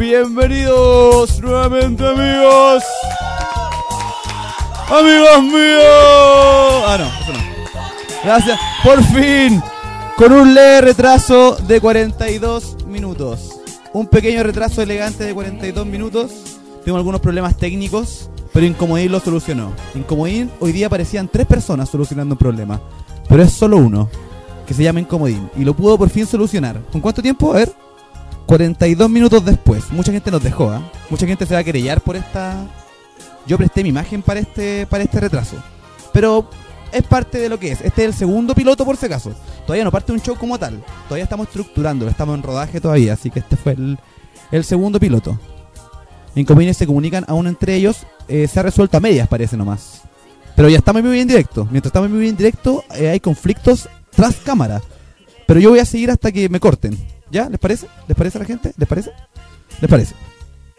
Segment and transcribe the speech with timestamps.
[0.00, 2.82] Bienvenidos nuevamente amigos.
[4.88, 5.84] Amigos míos.
[6.86, 8.24] Ah, no, eso no.
[8.24, 8.58] Gracias.
[8.82, 9.62] Por fin.
[10.16, 13.60] Con un leve retraso de 42 minutos.
[13.92, 16.30] Un pequeño retraso elegante de 42 minutos.
[16.82, 19.74] Tengo algunos problemas técnicos, pero Incomodín lo solucionó.
[19.94, 22.80] Incomodín hoy día parecían tres personas solucionando un problema,
[23.28, 24.08] pero es solo uno,
[24.66, 26.80] que se llama Incomodín, y lo pudo por fin solucionar.
[26.90, 27.52] ¿Con cuánto tiempo?
[27.52, 27.89] A ver.
[28.50, 29.92] 42 minutos después.
[29.92, 30.82] Mucha gente nos dejó, ¿ah?
[31.08, 32.66] Mucha gente se va a querellar por esta...
[33.46, 35.54] Yo presté mi imagen para este, para este retraso.
[36.12, 36.50] Pero
[36.90, 37.80] es parte de lo que es.
[37.80, 39.30] Este es el segundo piloto por si acaso.
[39.66, 40.82] Todavía no parte un show como tal.
[41.04, 43.12] Todavía estamos estructurándolo, estamos en rodaje todavía.
[43.12, 43.76] Así que este fue
[44.50, 45.38] el, segundo piloto.
[46.34, 48.04] Incomodines se comunican aún entre ellos.
[48.26, 50.02] eh, se ha resuelto a medias, parece nomás.
[50.56, 51.68] Pero ya estamos muy bien directo.
[51.70, 54.82] Mientras estamos muy bien directo, eh, hay conflictos tras cámara.
[55.46, 56.98] Pero yo voy a seguir hasta que me corten.
[57.30, 57.48] ¿Ya?
[57.48, 57.86] ¿Les parece?
[58.08, 58.72] ¿Les parece a la gente?
[58.76, 59.10] ¿Les parece?
[59.80, 60.14] ¿Les parece?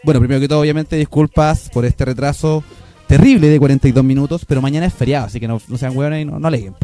[0.04, 2.62] Bueno, primero que todo, obviamente, disculpas por este retraso
[3.06, 6.38] terrible de 42 minutos, pero mañana es feriado, así que no, sean hueones y no,
[6.38, 6.74] no aleguen.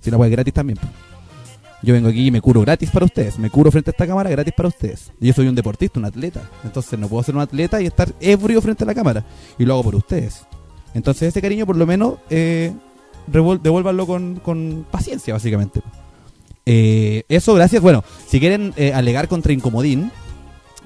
[0.00, 0.78] Si la web es gratis también.
[1.82, 3.38] Yo vengo aquí y me curo gratis para ustedes.
[3.38, 5.12] Me curo frente a esta cámara gratis para ustedes.
[5.20, 6.42] Yo soy un deportista, un atleta.
[6.64, 9.24] Entonces no puedo ser un atleta y estar ebrio frente a la cámara.
[9.58, 10.44] Y lo hago por ustedes.
[10.94, 12.72] Entonces ese cariño por lo menos eh,
[13.28, 15.80] devuélvanlo con paciencia, básicamente.
[16.70, 17.80] Eh, eso, gracias.
[17.80, 20.12] Bueno, si quieren eh, alegar contra Incomodín,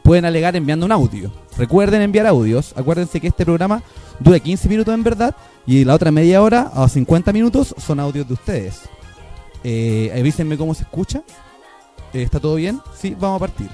[0.04, 1.32] pueden alegar enviando un audio.
[1.58, 2.72] Recuerden enviar audios.
[2.76, 3.82] Acuérdense que este programa
[4.20, 5.34] dura 15 minutos en verdad
[5.66, 8.82] y la otra media hora a 50 minutos son audios de ustedes.
[9.64, 11.22] Eh, avísenme cómo se escucha.
[12.12, 12.80] Eh, ¿Está todo bien?
[12.96, 13.68] Sí, vamos a partir.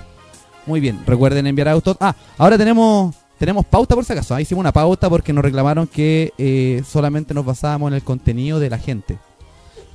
[0.65, 1.95] Muy bien, recuerden enviar autos.
[2.00, 4.34] Ah, ahora tenemos tenemos pauta por si acaso.
[4.34, 8.59] Ahí hicimos una pauta porque nos reclamaron que eh, solamente nos basábamos en el contenido
[8.59, 9.19] de la gente.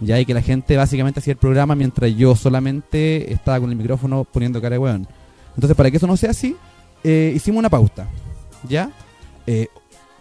[0.05, 3.75] Ya y que la gente básicamente hacía el programa mientras yo solamente estaba con el
[3.75, 5.07] micrófono poniendo cara de weón.
[5.55, 6.55] Entonces, para que eso no sea así,
[7.03, 8.07] eh, hicimos una pauta.
[8.67, 8.91] ¿Ya?
[9.45, 9.67] Eh,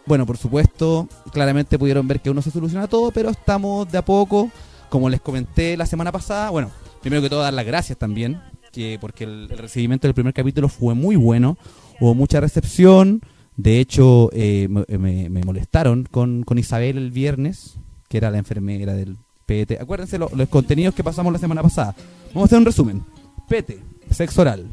[0.06, 4.04] bueno, por supuesto, claramente pudieron ver que uno se soluciona todo, pero estamos de a
[4.04, 4.50] poco,
[4.88, 6.50] como les comenté la semana pasada.
[6.50, 8.40] Bueno, primero que todo, dar las gracias también,
[8.72, 11.56] que porque el, recibimiento del primer capítulo fue muy bueno,
[12.00, 13.20] hubo mucha recepción.
[13.56, 17.76] De hecho, eh, me molestaron con, con Isabel el viernes,
[18.08, 19.78] que era la enfermera del PT.
[19.80, 21.94] Acuérdense lo- los contenidos que pasamos la semana pasada.
[22.28, 23.02] Vamos a hacer un resumen.
[23.48, 23.78] PT,
[24.10, 24.66] sexo oral,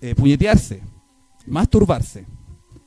[0.00, 0.80] eh, puñetearse,
[1.46, 2.24] masturbarse.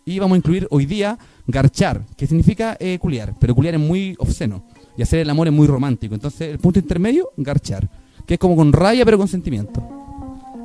[0.06, 1.18] Y vamos a incluir hoy día
[1.48, 4.64] garchar, que significa eh, culiar, pero culiar es muy obsceno.
[4.98, 6.14] Y hacer el amor es muy romántico.
[6.16, 7.90] Entonces, el punto intermedio, garchar.
[8.26, 9.84] Que es como con raya, pero con sentimiento.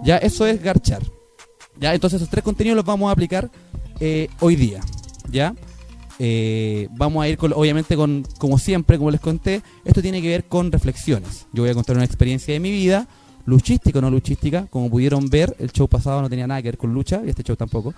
[0.05, 1.03] Ya, eso es garchar.
[1.79, 3.51] Ya, entonces esos tres contenidos los vamos a aplicar
[3.99, 4.81] eh, hoy día.
[5.31, 5.55] Ya.
[6.23, 10.29] Eh, vamos a ir, con, obviamente, con, como siempre, como les conté, esto tiene que
[10.29, 11.47] ver con reflexiones.
[11.55, 13.09] Yo voy a contar una experiencia de mi vida,
[13.47, 14.67] luchística o no luchística.
[14.67, 17.43] Como pudieron ver, el show pasado no tenía nada que ver con lucha y este
[17.43, 17.95] show tampoco.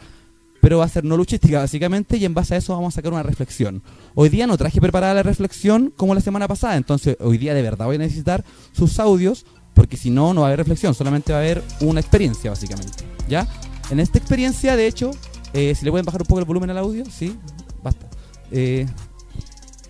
[0.60, 3.12] Pero va a ser no luchística, básicamente, y en base a eso vamos a sacar
[3.12, 3.82] una reflexión.
[4.14, 7.62] Hoy día no traje preparada la reflexión como la semana pasada, entonces hoy día de
[7.62, 11.32] verdad voy a necesitar sus audios, porque si no, no va a haber reflexión, solamente
[11.32, 13.02] va a haber una experiencia, básicamente.
[13.28, 13.48] ¿Ya?
[13.90, 15.10] En esta experiencia, de hecho,
[15.54, 17.36] eh, si le pueden bajar un poco el volumen al audio, sí,
[17.82, 18.08] basta.
[18.50, 18.86] Eh,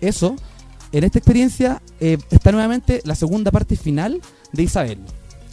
[0.01, 0.35] eso,
[0.91, 4.21] en esta experiencia eh, está nuevamente la segunda parte final
[4.51, 4.99] de Isabel.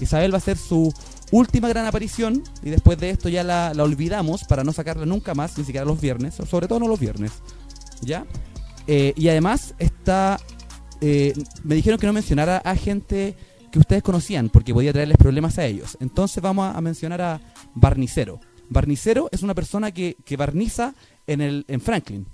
[0.01, 0.93] Isabel va a ser su
[1.31, 5.57] última gran aparición y después de esto ya la, olvidamos para no sacarla nunca más,
[5.59, 7.33] ni siquiera los viernes, sobre todo no los viernes.
[8.01, 8.27] ¿Ya?
[8.87, 10.41] Eh, y además está...
[11.01, 13.37] me dijeron que no mencionara a gente
[13.71, 15.97] que ustedes conocían porque podía traerles problemas a ellos.
[16.01, 17.41] Entonces vamos a, a mencionar a
[17.75, 18.41] Barnicero.
[18.71, 20.95] Barnicero es una persona que, que barniza
[21.27, 22.27] en, el, en Franklin.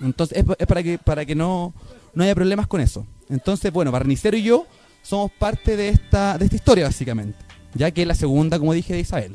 [0.00, 1.72] Entonces es, pa- es para que, para que no,
[2.14, 3.06] no haya problemas con eso.
[3.28, 4.66] Entonces, bueno, Barnicero y yo
[5.02, 7.38] somos parte de esta, de esta historia, básicamente.
[7.74, 9.32] Ya que es la segunda, como dije, de Isabel.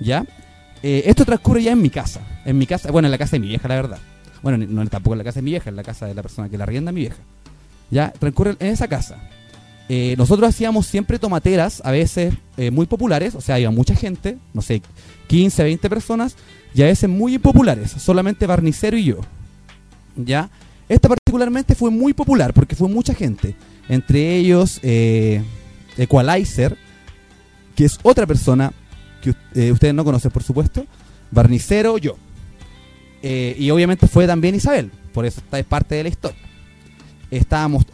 [0.00, 0.24] ¿Ya?
[0.82, 2.20] Eh, esto transcurre ya en mi casa.
[2.44, 3.98] En mi casa, bueno, en la casa de mi vieja, la verdad.
[4.42, 6.48] Bueno, no tampoco en la casa de mi vieja, en la casa de la persona
[6.48, 7.18] que la arrienda mi vieja.
[7.90, 8.10] ¿Ya?
[8.12, 9.18] Transcurre en esa casa.
[9.88, 14.36] Eh, nosotros hacíamos siempre tomateras, a veces eh, muy populares, o sea, iba mucha gente,
[14.52, 14.82] no sé,
[15.28, 16.36] 15, 20 personas,
[16.74, 19.20] y a veces muy impopulares, solamente Barnicero y yo.
[20.14, 20.50] ¿Ya?
[20.88, 23.54] Esta particularmente fue muy popular porque fue mucha gente.
[23.88, 25.42] Entre ellos, eh,
[25.96, 26.76] Equalizer,
[27.74, 28.72] que es otra persona
[29.22, 30.86] que eh, ustedes no conocen, por supuesto.
[31.30, 32.16] Barnicero, yo.
[33.22, 36.38] Y obviamente fue también Isabel, por eso esta es parte de la historia.
[37.30, 37.84] Estábamos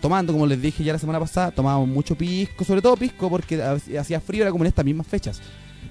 [0.00, 3.62] tomando, como les dije ya la semana pasada, tomábamos mucho pisco, sobre todo pisco porque
[3.62, 5.40] ha- hacía frío, era como en estas mismas fechas.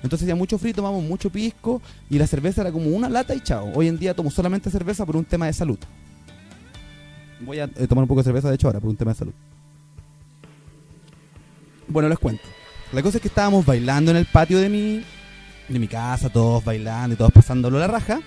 [0.04, 3.42] Entonces hacía mucho frío, tomábamos mucho pisco y la cerveza era como una lata y
[3.42, 3.72] chao.
[3.74, 5.80] Hoy en día tomo solamente cerveza por un tema de salud.
[7.42, 9.18] Voy a eh, tomar un poco de cerveza, de hecho, ahora, por un tema de
[9.18, 9.34] salud.
[11.88, 12.44] Bueno, les cuento.
[12.92, 15.04] La cosa es que estábamos bailando en el patio de mi
[15.68, 18.19] de mi casa, todos bailando y todos pasándolo la raja.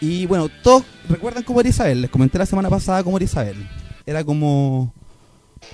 [0.00, 2.02] Y bueno, todos recuerdan cómo era Isabel.
[2.02, 3.56] Les comenté la semana pasada cómo era Isabel.
[4.06, 4.92] Era como.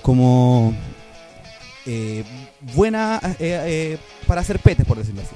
[0.01, 0.75] como.
[1.85, 2.23] eh,
[2.73, 3.97] buena eh, eh,
[4.27, 5.35] para hacer petes, por decirlo así.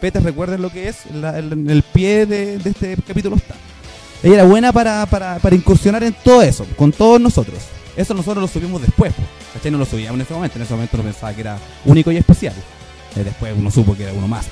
[0.00, 1.06] Petes, recuerden lo que es.
[1.06, 3.54] el, pie de, este capítulo está.
[4.22, 7.58] Ella era buena para, para, para incursionar en todo eso, con todos nosotros.
[7.96, 9.12] Eso nosotros lo subimos después,
[9.52, 9.72] ¿cachai?
[9.72, 10.56] No lo subíamos en ese momento.
[10.56, 12.54] En ese momento no pensaba que era único y especial.
[13.16, 14.46] Después uno supo que era uno más.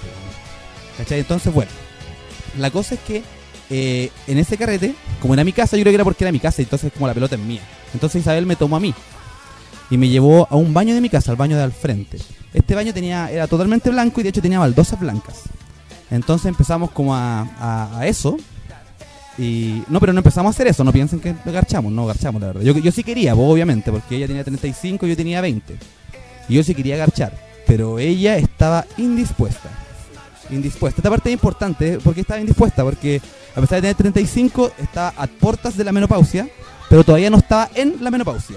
[0.98, 1.20] ¿Cachai?
[1.20, 1.70] Entonces, bueno.
[2.58, 3.22] La cosa es que
[3.70, 6.38] eh, en ese carrete, como era mi casa, yo creo que era porque era mi
[6.38, 7.62] casa, entonces como la pelota es mía.
[7.92, 8.94] Entonces Isabel me tomó a mí
[9.90, 12.18] y me llevó a un baño de mi casa, al baño de al frente.
[12.52, 15.42] Este baño tenía era totalmente blanco y de hecho tenía baldosas blancas.
[16.10, 18.36] Entonces empezamos como a, eso.
[19.38, 22.46] Y no, pero no empezamos a hacer eso, no piensen que garchamos, no garchamos la
[22.48, 22.62] verdad.
[22.62, 25.76] Yo, yo sí quería, pues, obviamente, porque ella tenía 35 y yo tenía 20.
[26.48, 29.68] Y yo sí quería garchar, pero ella estaba indispuesta.
[30.50, 31.00] Indispuesta.
[31.00, 33.20] Esta parte es importante, porque estaba indispuesta, porque
[33.54, 36.48] a pesar de tener 35, estaba a puertas de la menopausia,
[36.88, 38.56] pero todavía no estaba en la menopausia.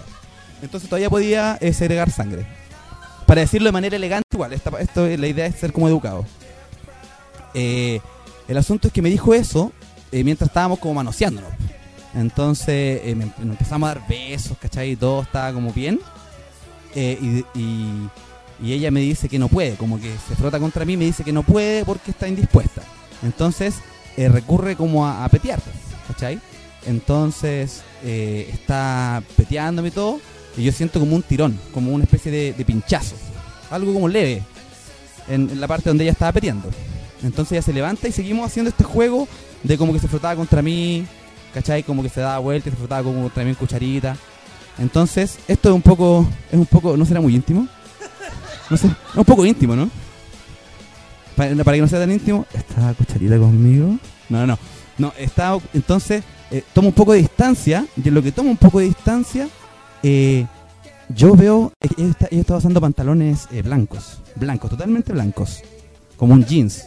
[0.62, 2.46] Entonces todavía podía eh, segregar sangre.
[3.26, 6.26] Para decirlo de manera elegante, igual, esta, esto, la idea es ser como educado.
[7.54, 8.00] Eh,
[8.48, 9.72] el asunto es que me dijo eso
[10.12, 11.52] eh, mientras estábamos como manoseándonos.
[12.16, 14.92] Entonces eh, me, empezamos a dar besos, ¿cachai?
[14.92, 16.00] Y todo estaba como bien.
[16.96, 18.08] Eh, y-
[18.62, 21.24] y ella me dice que no puede, como que se frota contra mí, me dice
[21.24, 22.82] que no puede porque está indispuesta.
[23.24, 23.76] Entonces
[24.18, 25.62] eh, recurre como a, a petear,
[26.08, 26.40] ¿cachai?
[26.86, 30.20] Entonces eh, está peteándome todo,
[30.58, 33.16] y yo siento como un tirón, como una especie de, pinchazo,
[33.70, 34.44] algo como leve,
[35.28, 36.70] en, en la parte donde ella estaba peteando.
[37.24, 39.28] Entonces ella se levanta y seguimos haciendo este juego
[39.64, 41.06] de como que se frotaba contra mí,
[41.54, 41.84] ¿cachai?
[41.84, 44.18] Como que se daba vuelta y se frotaba como contra mí en cucharita.
[44.78, 47.68] Entonces, esto es un poco, es un poco, ¿no será muy íntimo?
[48.70, 49.90] No sé, un poco íntimo, ¿no?
[51.36, 53.98] Para, que no sea tan íntimo, ¿está cucharita conmigo?
[54.28, 54.60] No, no,
[54.98, 55.14] no.
[55.18, 58.80] Está, entonces, eh, tomo un poco de distancia, y en lo que tomo un poco
[58.80, 59.48] de distancia,
[60.04, 60.46] eh,
[61.16, 65.62] yo veo, ella está, ella usando pantalones eh, blancos, blancos, totalmente blancos,
[66.18, 66.86] como un jeans.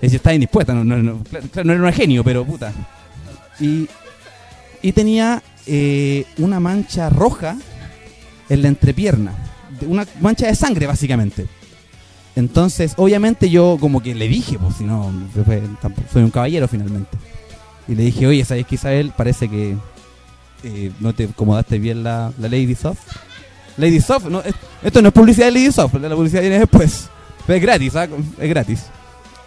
[0.00, 2.72] Decir, está indispuesta, no, no, no, claro, no era un genio, pero puta.
[3.60, 3.86] Y,
[4.80, 5.42] y tenía
[6.38, 7.56] una mancha roja
[8.48, 9.32] en la entrepierna,
[9.86, 11.46] una mancha de sangre básicamente.
[12.34, 15.12] Entonces, obviamente yo como que le dije, pues si no,
[16.12, 17.10] soy un caballero finalmente.
[17.88, 19.12] Y le dije, oye, ¿sabes que Isabel?
[19.16, 19.76] Parece que
[20.64, 23.00] eh, no te acomodaste bien la, la Lady Soft.
[23.76, 27.08] Lady Soft, no, es- esto no es publicidad de Lady Soft, la publicidad viene después.
[27.46, 28.08] Pero es gratis, ¿ah?
[28.38, 28.80] Es gratis.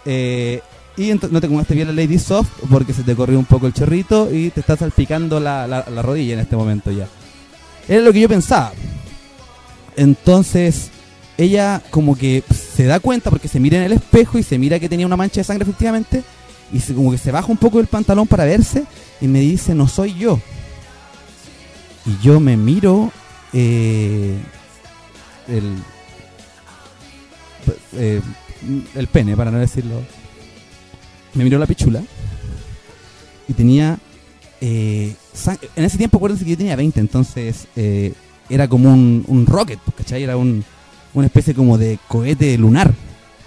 [0.04, 0.60] Eh,
[0.96, 3.72] y no te acomodaste bien la Lady Soft porque se te corrió un poco el
[3.72, 7.08] chorrito y te está salpicando la- la rodilla en este momento ya.
[7.88, 8.72] Era lo que yo pensaba.
[9.96, 10.88] Entonces,
[11.38, 12.42] ella como que
[12.74, 15.16] se da cuenta porque se mira en el espejo y se mira que tenía una
[15.16, 16.22] mancha de sangre efectivamente
[16.72, 18.84] y se- como que se baja un poco el pantalón para verse
[19.20, 20.40] y me dice, no soy yo.
[22.04, 23.10] Y yo me miro
[23.52, 24.36] eh,
[25.48, 25.74] el,
[27.94, 28.20] eh,
[28.94, 30.02] el pene, para no decirlo.
[31.34, 32.02] Me miró la pichula
[33.48, 33.98] y tenía...
[34.60, 35.14] eh,
[35.76, 37.66] en ese tiempo acuérdense que yo tenía 20, entonces
[38.48, 40.22] era como un, un rocket, ¿cachai?
[40.22, 40.64] Era un,
[41.14, 42.92] una especie como de cohete lunar.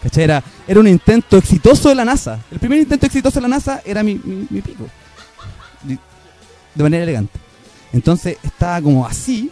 [0.01, 0.23] ¿Cachai?
[0.23, 2.39] Era, era un intento exitoso de la NASA.
[2.51, 4.15] El primer intento exitoso de la NASA era mi,
[4.49, 4.85] mi, pico.
[5.83, 5.99] De-
[6.83, 7.37] manera elegante.
[7.91, 9.49] Entonces estaba como así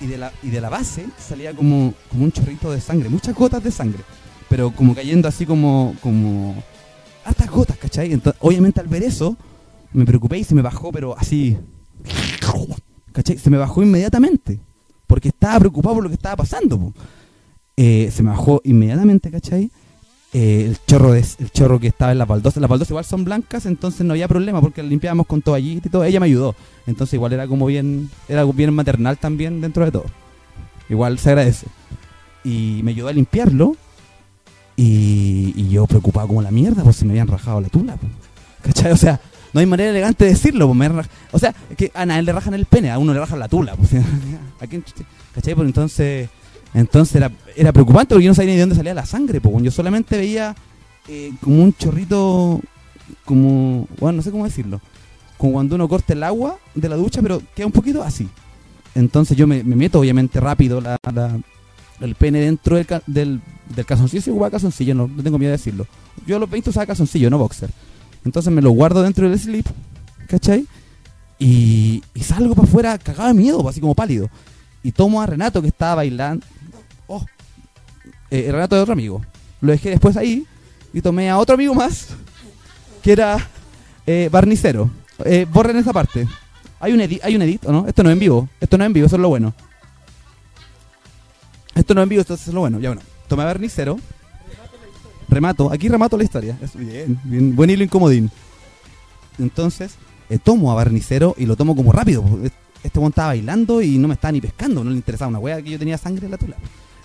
[0.00, 3.34] y de la, y de la base salía como, como un chorrito de sangre, muchas
[3.34, 4.00] gotas de sangre.
[4.48, 6.62] Pero como cayendo así como, como
[7.24, 8.20] hartas gotas, ¿cachai?
[8.40, 9.36] Obviamente al ver eso
[9.92, 11.56] me preocupé y se me bajó, pero así...
[13.12, 13.38] ¿Cachai?
[13.38, 14.60] Se me bajó inmediatamente.
[15.10, 16.92] Porque estaba preocupado por lo que estaba pasando.
[17.76, 19.72] Eh, se me bajó inmediatamente, ¿cachai?
[20.32, 22.60] Eh, el chorro de, el chorro que estaba en las baldosas.
[22.60, 25.90] Las baldosas igual son blancas, entonces no había problema porque las limpiábamos con toallita y
[25.90, 26.04] todo.
[26.04, 26.54] Ella me ayudó.
[26.86, 30.04] Entonces igual era como bien, era bien maternal también dentro de todo.
[30.88, 31.66] Igual se agradece.
[32.44, 33.74] Y me ayudó a limpiarlo.
[34.76, 37.96] Y, yo preocupado como la mierda, pues se me habían rajado la tula.
[38.62, 38.92] ¿Cachai?
[38.92, 39.20] O sea,
[39.52, 40.66] no hay manera elegante de decirlo.
[40.66, 41.02] Pues me
[41.32, 43.48] O sea, es que a nadie le rajan el pene, a uno le rajan la
[43.48, 43.74] tula.
[43.76, 43.90] Pues,
[44.60, 44.84] ¿A quién?
[45.34, 45.54] ¿Cachai?
[45.54, 46.28] Pues entonces,
[46.74, 47.22] entonces
[47.56, 49.40] era, preocupante porque yo no sabía ni de dónde salía la sangre.
[49.40, 50.54] Pues yo solamente veía
[51.08, 52.60] eh, como un chorrito,
[53.24, 54.80] como, bueno, no sé cómo decirlo.
[55.36, 58.28] Como cuando uno corta el agua de la ducha, pero queda un poquito así.
[58.94, 60.98] Entonces yo me, me meto obviamente rápido la,
[62.00, 63.40] el pene dentro del, del,
[63.74, 64.22] del calzoncillo.
[64.22, 65.86] Si ocupaba calzoncillo, no, no tengo miedo de decirlo.
[66.26, 67.70] Yo a los 20 usaba calzoncillo, no boxer.
[68.24, 69.66] Entonces me lo guardo dentro del slip,
[70.28, 70.66] ¿cachai?
[71.38, 74.28] Y, y salgo para afuera cagado de miedo, así como pálido.
[74.82, 76.44] Y tomo a Renato que estaba bailando.
[77.06, 77.24] Oh,
[78.30, 79.22] eh, Renato de otro amigo.
[79.60, 80.46] Lo dejé después ahí
[80.92, 82.08] y tomé a otro amigo más,
[83.02, 83.48] que era
[84.06, 84.90] eh, barnicero.
[85.24, 86.26] Eh, borren esa parte.
[86.78, 87.86] Hay un, edit, hay un edit, ¿o no?
[87.86, 88.48] Esto no es en vivo.
[88.60, 89.54] Esto no es en vivo, eso es lo bueno.
[91.74, 92.80] Esto no es en vivo, esto es lo bueno.
[92.80, 93.02] Ya bueno.
[93.28, 93.98] Tomé a barnicero.
[95.30, 95.72] Remato.
[95.72, 96.58] Aquí remato la historia.
[96.60, 97.54] Es bien, bien.
[97.54, 98.30] Buen hilo incomodín.
[99.38, 99.94] Entonces,
[100.28, 102.24] eh, tomo a barnicero y lo tomo como rápido.
[102.82, 104.82] Este weón estaba bailando y no me estaba ni pescando.
[104.82, 106.56] No le interesaba una wea que yo tenía sangre en la tula.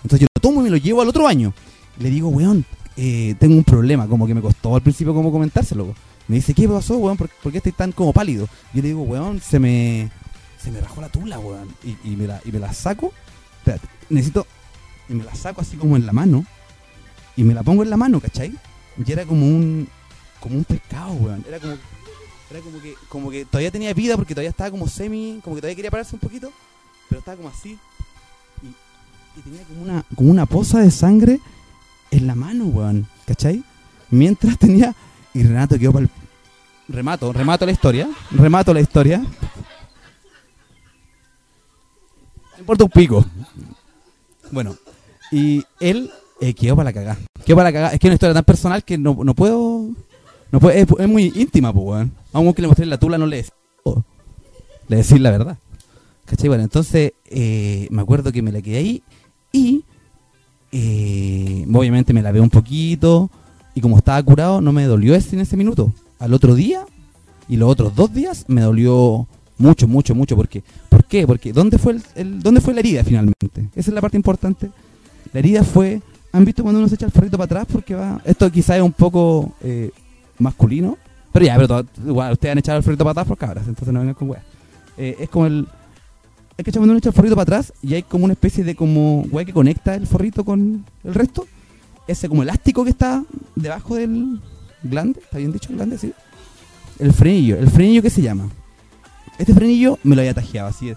[0.02, 1.54] Entonces yo lo tomo y me lo llevo al otro baño.
[1.98, 2.64] Le digo, weón,
[2.96, 4.06] eh, tengo un problema.
[4.08, 5.94] Como que me costó al principio como comentárselo.
[6.28, 7.16] Me dice, ¿qué pasó, weón?
[7.16, 8.48] ¿Por, por qué estoy tan como pálido?
[8.74, 10.10] Yo le digo, weón, se me,
[10.58, 11.68] se me bajó la tula, weón.
[11.84, 13.12] Y, y me la, y me la saco.
[13.58, 14.46] Espérate, necesito.
[15.08, 16.44] Y me la saco así como en la mano.
[17.36, 18.52] Y me la pongo en la mano, ¿cachai?
[19.04, 19.88] Y era como un.
[20.40, 21.44] Como un pescado, weón.
[21.46, 21.74] Era como.
[22.50, 25.40] Era como que, como que todavía tenía vida porque todavía estaba como semi.
[25.42, 26.50] Como que todavía quería pararse un poquito.
[27.08, 27.78] Pero estaba como así.
[28.62, 31.40] Y, tenía como una, como una poza de sangre
[32.10, 33.06] en la mano, weón.
[33.26, 33.62] ¿Cachai?
[34.10, 34.94] Mientras tenía.
[35.34, 36.08] Y Renato quedó para
[36.88, 38.08] Remato, remato la historia.
[38.30, 39.18] Remato la historia.
[42.52, 43.26] No importa un pico.
[44.52, 44.76] Bueno,
[45.32, 47.18] y él eh, quedó para la cagada.
[47.44, 47.92] Quedó para la cagada.
[47.94, 49.88] Es que es una historia tan personal que no, no puedo.
[50.52, 52.12] No puedo es, es muy íntima, pues, weón.
[52.32, 53.44] A que le mostré la tula no le
[53.84, 54.04] todo.
[54.88, 55.58] Le decir la verdad.
[56.24, 56.48] ¿Cachai?
[56.48, 59.02] Bueno, entonces eh, me acuerdo que me la quedé ahí
[59.52, 59.84] y
[60.72, 63.30] eh, obviamente me lavé un poquito
[63.74, 65.92] y como estaba curado no me dolió ese en ese minuto.
[66.18, 66.84] Al otro día
[67.48, 69.26] y los otros dos días me dolió
[69.58, 70.36] mucho, mucho, mucho.
[70.36, 71.26] Porque, ¿Por qué?
[71.26, 73.68] Porque ¿dónde fue, el- ¿dónde fue la herida finalmente?
[73.74, 74.70] Esa es la parte importante.
[75.32, 76.00] La herida fue,
[76.36, 77.66] ¿han visto cuando uno se echa el forrito para atrás?
[77.70, 79.90] Porque va, esto quizás es un poco eh,
[80.38, 80.98] masculino,
[81.32, 84.00] pero ya, pero igual ustedes han echado el forrito para atrás por cabras, entonces no
[84.00, 84.44] vengan con weas.
[84.96, 85.66] Eh, es como el...
[86.56, 88.74] Es que cuando uno echa el forrito para atrás y hay como una especie de
[88.74, 91.46] como wea que conecta el forrito con el resto.
[92.06, 93.24] Ese como elástico que está
[93.54, 94.40] debajo del
[94.82, 95.98] glande, ¿está bien dicho el glande?
[95.98, 96.12] Sí.
[96.98, 98.48] El frenillo, el frenillo que se llama.
[99.38, 100.94] Este frenillo me lo había tajeado así.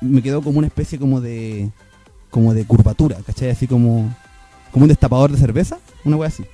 [0.00, 1.70] me quedó como una especie como de
[2.30, 3.50] como de curvatura, ¿cachai?
[3.50, 4.12] Así como
[4.76, 6.44] como un destapador de cerveza, una wea así.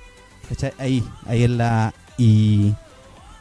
[0.77, 2.71] Ahí, ahí en la y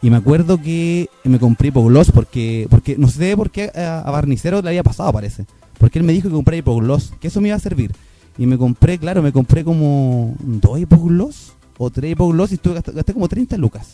[0.03, 4.61] y me acuerdo que me compré hipogloss porque porque no sé por qué a, Barnicero
[4.61, 5.47] le había pasado, parece.
[5.79, 7.93] Porque él me dijo que compré hipogloss, que eso me iba a servir.
[8.37, 12.91] Y me compré, claro, me compré como dos hipogloss o tres hipogloss y estuve, gasté,
[12.91, 13.93] gasté como 30 lucas.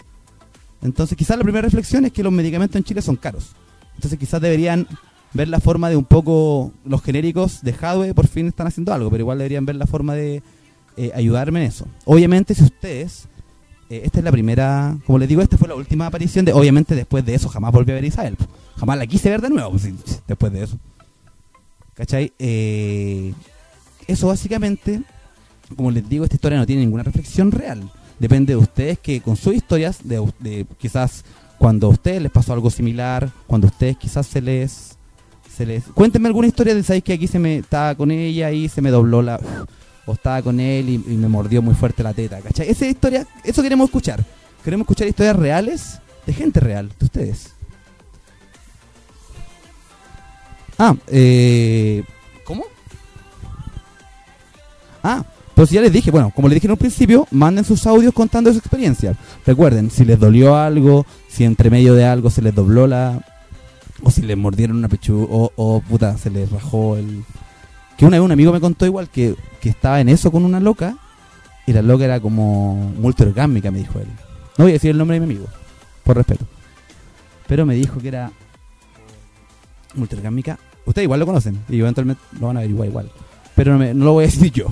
[0.80, 3.50] Entonces quizás la primera reflexión es que los medicamentos en Chile son caros.
[3.97, 4.87] Entonces quizás deberían
[5.35, 9.11] ver la forma de un poco los genéricos de Hadwe por fin están haciendo algo,
[9.11, 10.42] pero igual deberían ver la forma de
[10.99, 11.87] eh, ayudarme en eso.
[12.05, 13.28] Obviamente si ustedes,
[13.88, 16.97] eh, esta es la primera, como les digo, esta fue la última aparición de, obviamente
[16.97, 18.37] después de eso jamás volví a ver a Isabel.
[18.76, 19.88] Jamás la quise ver de nuevo, pues,
[20.26, 20.76] después de eso.
[21.95, 22.33] ¿Cachai?
[22.40, 23.33] Eh,
[24.09, 25.02] eso básicamente,
[25.76, 27.90] como les digo, esta historia no tiene ninguna reflexión real.
[28.19, 31.25] Depende de ustedes que con sus historias, de, de quizás
[31.59, 34.97] cuando a ustedes les pasó algo similar, cuando a ustedes quizás se les...
[35.57, 35.85] Se les...
[35.85, 38.90] Cuéntenme alguna historia de, ¿sabéis que aquí se me estaba con ella y se me
[38.90, 39.40] dobló la...
[40.09, 42.71] O estaba con él y, y me mordió muy fuerte la teta, ¿cachai?
[42.71, 44.25] Esa historia, eso queremos escuchar.
[44.65, 47.53] Queremos escuchar historias reales de gente real, de ustedes.
[50.79, 52.03] Ah, eh...
[52.43, 52.65] ¿Cómo?
[55.03, 55.23] Ah,
[55.55, 58.50] pues ya les dije, bueno, como les dije en un principio, manden sus audios contando
[58.50, 59.15] su experiencia.
[59.45, 63.23] Recuerden, si les dolió algo, si entre medio de algo se les dobló la...
[64.03, 67.25] O si les mordieron una pechuga, o, o puta, se les rajó el...
[67.99, 70.97] Que una vez un amigo me contó igual que, estaba en eso con una loca,
[71.67, 74.07] y la loca era como multiorgámica, me dijo él.
[74.57, 75.47] No voy a decir el nombre de mi amigo,
[76.05, 76.47] por respeto.
[77.49, 78.31] Pero me dijo que era
[79.95, 80.59] multiorgámica.
[80.87, 83.11] Ustedes igual lo conocen, y eventualmente lo van a averiguar igual.
[83.57, 84.69] Pero no, lo voy a decir yo.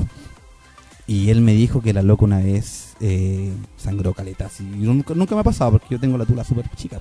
[1.08, 4.46] Y él me dijo que la loca una vez eh, sangró caleta.
[4.46, 4.62] así.
[4.62, 7.00] Y nunca, nunca me ha pasado porque yo tengo la tula súper chica.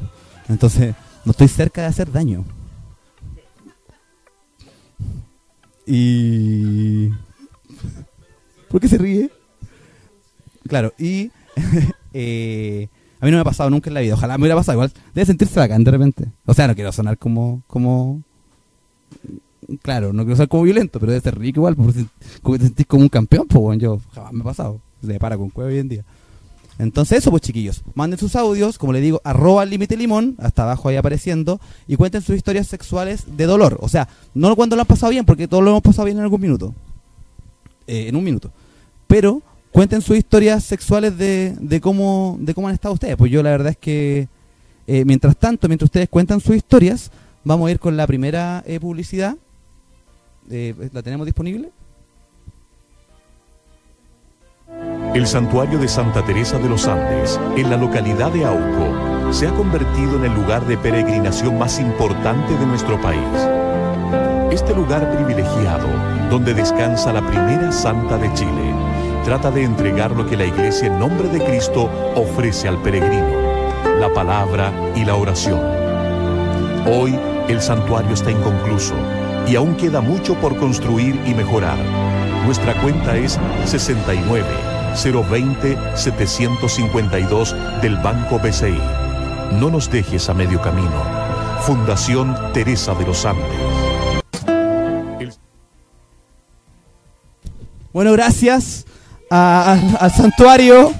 [0.50, 2.44] Entonces, no estoy cerca de hacer daño.
[5.86, 7.10] Y...
[8.70, 9.30] ¿Por qué se ríe?
[10.68, 11.32] Claro, y...
[12.14, 12.88] eh,
[13.20, 14.16] a mí no me ha pasado nunca en la vida.
[14.16, 14.92] Ojalá me hubiera pasado igual.
[15.14, 16.26] Debe sentirse bacán de repente.
[16.46, 17.64] O sea, no quiero sonar como...
[17.68, 18.22] como
[19.82, 22.06] Claro, no quiero ser como violento, pero debe ser rico igual, porque
[22.60, 25.38] te sentís como un campeón, pues bueno, yo jamás me ha pasado, se me para
[25.38, 26.06] con cueva hoy en día.
[26.78, 30.90] Entonces eso pues chiquillos, manden sus audios, como les digo, arroba límite limón, hasta abajo
[30.90, 34.88] ahí apareciendo, y cuenten sus historias sexuales de dolor, o sea, no cuando lo han
[34.88, 36.74] pasado bien, porque todos lo hemos pasado bien en algún minuto,
[37.88, 38.50] Eh, en un minuto,
[39.08, 39.42] pero
[39.72, 43.52] cuenten sus historias sexuales de, de cómo de cómo han estado ustedes, pues yo la
[43.52, 44.28] verdad es que,
[44.88, 47.12] eh, mientras tanto, mientras ustedes cuentan sus historias,
[47.44, 49.38] vamos a ir con la primera eh, publicidad,
[50.50, 51.72] Eh, ¿la tenemos disponible?
[55.16, 59.52] El santuario de Santa Teresa de los Andes, en la localidad de Auco, se ha
[59.52, 63.22] convertido en el lugar de peregrinación más importante de nuestro país.
[64.52, 65.88] Este lugar privilegiado,
[66.30, 68.76] donde descansa la primera santa de Chile,
[69.24, 73.42] trata de entregar lo que la Iglesia en nombre de Cristo ofrece al peregrino,
[74.02, 75.62] la palabra y la oración.
[76.88, 77.18] Hoy
[77.48, 78.96] el santuario está inconcluso
[79.48, 81.78] y aún queda mucho por construir y mejorar.
[82.46, 88.80] Nuestra cuenta es 69 020 752 del Banco BCI.
[89.60, 91.04] No nos dejes a medio camino.
[91.62, 93.46] Fundación Teresa de los Andes.
[97.94, 98.86] Bueno, gracias
[99.30, 100.94] al santuario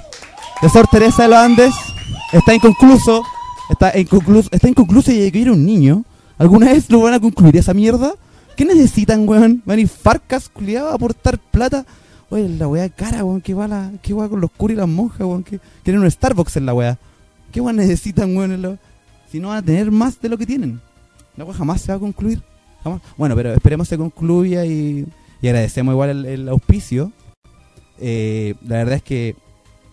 [0.62, 1.74] de Sor Teresa de los Andes.
[2.32, 3.22] Está inconcluso.
[3.68, 6.04] Está inconcluso, está inconcluso y que era un niño.
[6.38, 8.12] ¿Alguna vez lo van a concluir esa mierda?
[8.56, 9.62] ¿Qué necesitan, weón?
[9.66, 11.84] ¿Van a ir farcas, culiados, a aportar plata?
[12.28, 14.88] Oye, la weá cara, weón, que va la, que va con los curas y las
[14.88, 16.98] monjas, weón, que quieren un Starbucks en la weá.
[17.52, 18.52] ¿Qué weón necesitan, weón?
[18.52, 18.78] en
[19.30, 20.80] Si no van a tener más de lo que tienen.
[21.36, 22.42] La weá jamás se va a concluir.
[22.82, 23.00] Jamás.
[23.16, 25.06] Bueno, pero esperemos se concluya y,
[25.40, 27.12] y agradecemos igual el, auspicio.
[27.98, 29.36] Eh, la verdad es que,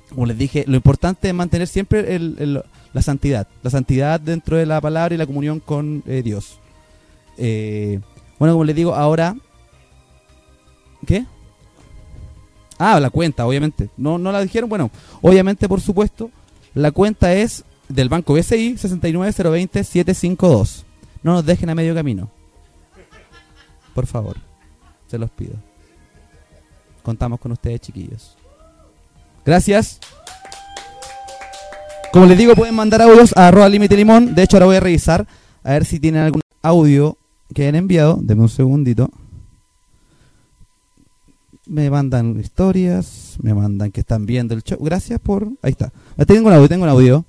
[0.10, 3.48] como les dije, lo importante es mantener siempre la santidad.
[3.62, 6.60] La santidad dentro de la palabra y la comunión con eh, Dios.
[7.38, 8.00] Eh,
[8.40, 9.36] bueno, como les digo, ahora...
[11.06, 11.26] ¿Qué?
[12.86, 13.90] Ah, la cuenta, obviamente.
[13.96, 14.70] No, no la dijeron.
[14.70, 16.30] Bueno, obviamente, por supuesto,
[16.74, 20.84] la cuenta es del banco BCI 69020-752.
[21.24, 22.30] No nos dejen a medio camino.
[23.96, 24.36] Por favor,
[25.08, 25.54] se los pido.
[27.04, 28.36] Contamos con ustedes, chiquillos.
[29.46, 30.02] Gracias.
[32.12, 34.36] Como les digo, pueden mandar audios a arroba límite limón.
[34.36, 35.26] De hecho, ahora voy a revisar
[35.64, 37.18] a ver si tienen algún audio
[37.54, 38.20] que hayan enviado.
[38.22, 39.10] Denme un segundito.
[41.66, 44.78] Me mandan historias, me mandan que están viendo el show.
[44.82, 45.48] Gracias por...
[45.62, 45.94] Ahí está.
[46.18, 47.26] Ah, Tengo un audio, tengo un audio.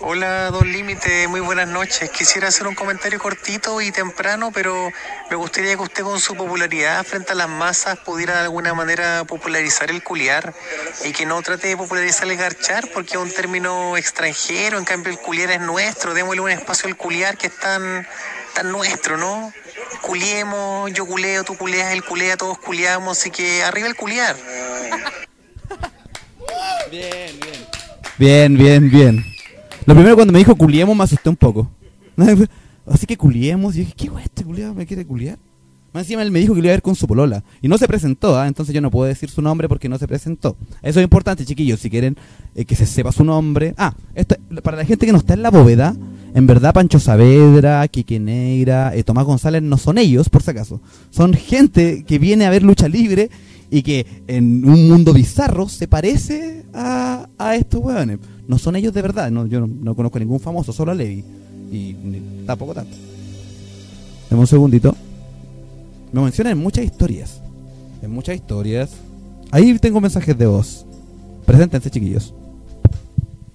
[0.00, 2.10] Hola, Don Límite, muy buenas noches.
[2.10, 4.90] Quisiera hacer un comentario cortito y temprano, pero
[5.30, 9.24] me gustaría que usted con su popularidad frente a las masas pudiera de alguna manera
[9.24, 10.54] popularizar el culiar
[11.04, 15.12] y que no trate de popularizar el garchar porque es un término extranjero, en cambio
[15.12, 18.06] el culiar es nuestro, démosle un espacio al culiar que es tan,
[18.54, 19.52] tan nuestro, ¿no?
[20.02, 24.36] Culiemos, yo culeo, tú culeas, él culea, todos culiamos, así que arriba el culiar.
[28.18, 29.24] Bien, bien, bien.
[29.86, 31.70] Lo primero cuando me dijo culiemos me asusté un poco.
[32.86, 33.74] Así que culiemos.
[33.76, 35.38] Y dije, ¿qué guay este culiado me quiere culiar?
[35.92, 37.44] Más encima él me dijo que lo iba a ver con su polola.
[37.60, 38.48] Y no se presentó, ¿ah?
[38.48, 40.56] entonces yo no puedo decir su nombre porque no se presentó.
[40.80, 42.16] Eso es importante, chiquillos, si quieren
[42.54, 43.74] eh, que se sepa su nombre.
[43.76, 45.94] Ah, esto, para la gente que no está en la bóveda,
[46.34, 50.80] en verdad Pancho Saavedra, Quique Negra, eh, Tomás González no son ellos, por si acaso.
[51.10, 53.30] Son gente que viene a ver lucha libre
[53.70, 58.18] y que en un mundo bizarro se parece a, a estos hueones.
[58.48, 61.24] No son ellos de verdad, no, yo no, no conozco ningún famoso, solo a Levi.
[61.70, 61.96] Y
[62.46, 62.96] tampoco tanto.
[64.28, 64.94] Dame un segundito.
[66.12, 67.40] Me mencionan en muchas historias.
[68.02, 68.90] En muchas historias.
[69.50, 70.86] Ahí tengo mensajes de voz.
[71.46, 72.34] Preséntense, chiquillos.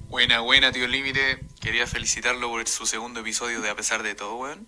[0.09, 1.45] Buena, buena, tío Límite.
[1.59, 4.65] Quería felicitarlo por su segundo episodio de A pesar de todo, weón.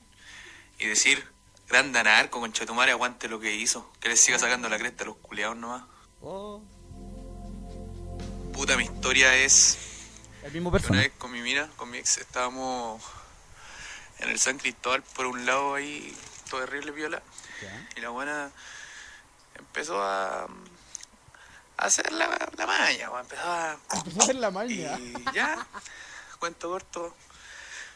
[0.78, 1.26] Y decir,
[1.70, 3.90] gran anarco, con Chetumare, aguante lo que hizo.
[4.02, 5.84] Que les siga sacando la cresta a los culiados nomás.
[8.52, 9.78] Puta, mi historia es
[10.44, 11.00] El mismo que una persona.
[11.00, 13.02] vez con mi mina, con mi ex, estábamos
[14.20, 16.14] en el San Cristóbal, por un lado ahí,
[16.50, 17.24] todo terrible viola.
[17.96, 18.52] Y la buena
[19.56, 20.48] empezó a,
[21.80, 23.22] a hacer la, la maña, weón.
[23.22, 23.78] empezó a...
[24.34, 24.84] la Y
[25.34, 25.66] ya,
[26.40, 27.16] cuento corto,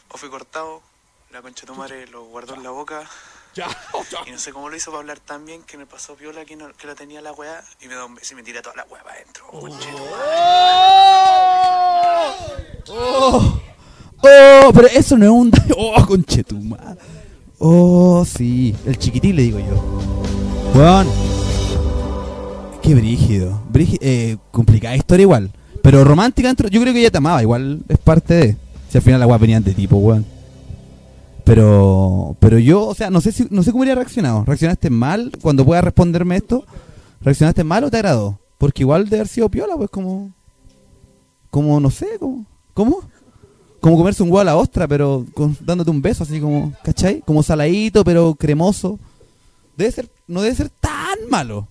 [0.08, 0.82] o fui cortado,
[1.30, 3.08] la concha de tu madre lo guardó en la boca.
[4.26, 6.56] Y no sé cómo lo hizo para hablar tan bien que me pasó piola que,
[6.56, 8.74] no, que la tenía la weá y me da un beso y me tira toda
[8.74, 9.46] la weá para adentro.
[9.48, 9.96] conche tu
[12.88, 13.60] Oh,
[14.22, 15.74] oh, pero eso no es un daño.
[15.78, 16.96] Oh, conchetuma.
[17.58, 18.74] Oh, sí.
[18.84, 19.74] El chiquitín le digo yo.
[20.74, 21.08] Weón.
[22.82, 23.63] Qué brígido.
[23.76, 25.50] Eh, complicada historia igual.
[25.82, 26.68] Pero romántica dentro.
[26.68, 27.42] Yo creo que ella te amaba.
[27.42, 28.56] Igual es parte de.
[28.88, 30.24] Si al final las weas venían de tipo, weón.
[31.44, 32.36] Pero.
[32.40, 34.44] Pero yo, o sea, no sé si, no sé cómo hubiera reaccionado.
[34.44, 36.64] ¿Reaccionaste mal cuando puedas responderme esto?
[37.20, 38.38] ¿Reaccionaste mal o te agradó?
[38.58, 40.32] Porque igual de haber sido piola, pues como.
[41.50, 42.46] Como, no sé, como.
[42.72, 43.00] ¿Cómo?
[43.80, 45.26] Como comerse un huevo a la ostra, pero
[45.60, 47.20] dándote un beso, así como, ¿cachai?
[47.20, 48.98] Como saladito, pero cremoso.
[49.76, 51.68] Debe ser, no debe ser tan malo.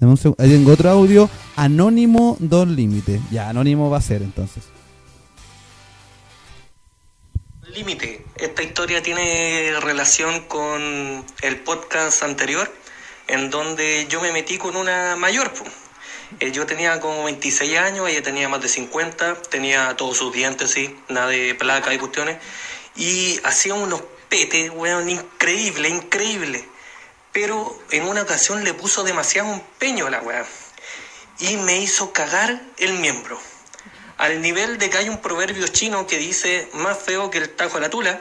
[0.00, 1.28] Dame un seg- Ahí tengo otro audio.
[1.56, 3.20] Anónimo Don Límite.
[3.30, 4.64] Ya, anónimo va a ser entonces.
[7.74, 8.24] Límite.
[8.36, 12.72] Esta historia tiene relación con el podcast anterior,
[13.28, 15.52] en donde yo me metí con una mayor.
[16.40, 20.70] Eh, yo tenía como 26 años, ella tenía más de 50, tenía todos sus dientes,
[20.70, 22.38] sí, nada de placa y cuestiones.
[22.96, 26.64] Y hacía unos petes, weón, increíble, increíble.
[27.32, 30.44] Pero en una ocasión le puso demasiado empeño a la weá.
[31.38, 33.40] Y me hizo cagar el miembro.
[34.18, 37.76] Al nivel de que hay un proverbio chino que dice más feo que el tajo
[37.76, 38.20] de la tula.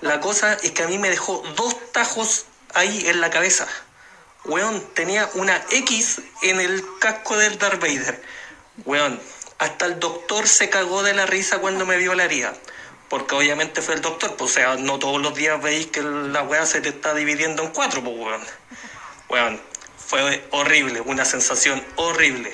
[0.00, 3.66] La cosa es que a mí me dejó dos tajos ahí en la cabeza.
[4.44, 8.22] Weón, tenía una X en el casco del Darth Vader.
[8.84, 9.20] Weón,
[9.58, 12.54] hasta el doctor se cagó de la risa cuando me vio la herida.
[13.10, 16.44] Porque obviamente fue el doctor, pues o sea, no todos los días veis que la
[16.44, 18.40] weá se te está dividiendo en cuatro, pues weón.
[19.28, 19.60] Weón,
[19.96, 22.50] fue horrible, una sensación horrible.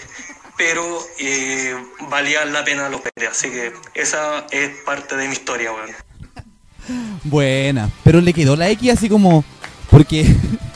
[0.56, 0.82] Pero
[1.18, 1.76] eh,
[2.08, 5.90] valía la pena los petes, así que esa es parte de mi historia, weón.
[7.24, 9.44] Buena, pero le quedó la X así como.
[9.90, 10.24] Porque.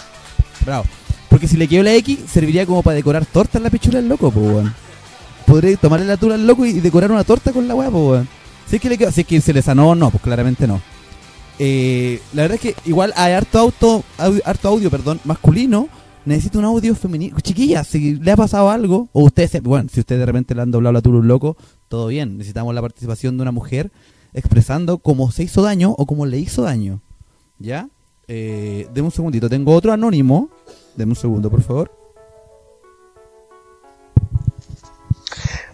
[0.66, 0.84] Bravo.
[1.30, 4.10] Porque si le quedó la X, serviría como para decorar torta en la pichula del
[4.10, 4.74] loco, pues, weón.
[5.46, 8.39] Podría tomarle la tula al loco y decorar una torta con la weá, pues, weón.
[8.70, 10.80] Si es que le quedó, si que se le sanó, no, pues claramente no.
[11.58, 15.88] Eh, la verdad es que igual hay harto, auto, audio, audio perdón, masculino.
[16.24, 17.40] Necesito un audio femenino.
[17.40, 20.70] Chiquillas, si le ha pasado algo, o ustedes, bueno, si ustedes de repente le han
[20.70, 21.56] doblado la tula un loco,
[21.88, 22.38] todo bien.
[22.38, 23.90] Necesitamos la participación de una mujer
[24.34, 27.00] expresando cómo se hizo daño o cómo le hizo daño.
[27.58, 27.88] ¿Ya?
[28.28, 29.48] Eh, deme un segundito.
[29.48, 30.48] Tengo otro anónimo.
[30.94, 31.90] Deme un segundo, por favor.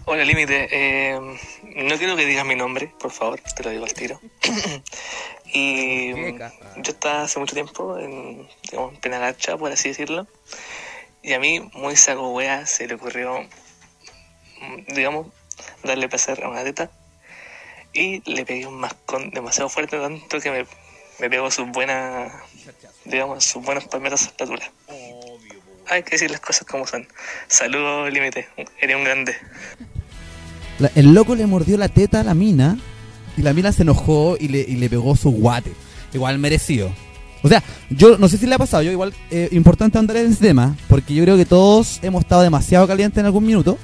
[0.05, 0.67] Hola, Límite.
[0.71, 1.19] Eh,
[1.83, 3.39] no quiero que digas mi nombre, por favor.
[3.39, 4.19] Te lo digo al tiro.
[5.53, 10.27] y yo estaba hace mucho tiempo en, digamos, en por así decirlo.
[11.21, 13.45] Y a mí, muy saco wea, se le ocurrió,
[14.87, 15.27] digamos,
[15.83, 16.89] darle placer a una teta
[17.93, 20.65] y le pegué un mascón demasiado fuerte, tanto que me,
[21.19, 22.31] me pegó sus buenas,
[23.05, 24.71] digamos, sus buenas palmeras a la tula.
[25.87, 27.07] Hay que decir las cosas como son.
[27.47, 28.47] Saludos, límite.
[28.79, 29.37] Eres un grande.
[30.79, 32.77] La- el loco le mordió la teta a la mina
[33.37, 35.71] y la mina se enojó y le, y le pegó su guate.
[36.13, 36.89] Igual merecido.
[37.43, 40.31] O sea, yo no sé si le ha pasado, yo igual, eh, importante andar en
[40.31, 43.77] ese tema, porque yo creo que todos hemos estado demasiado calientes en algún minuto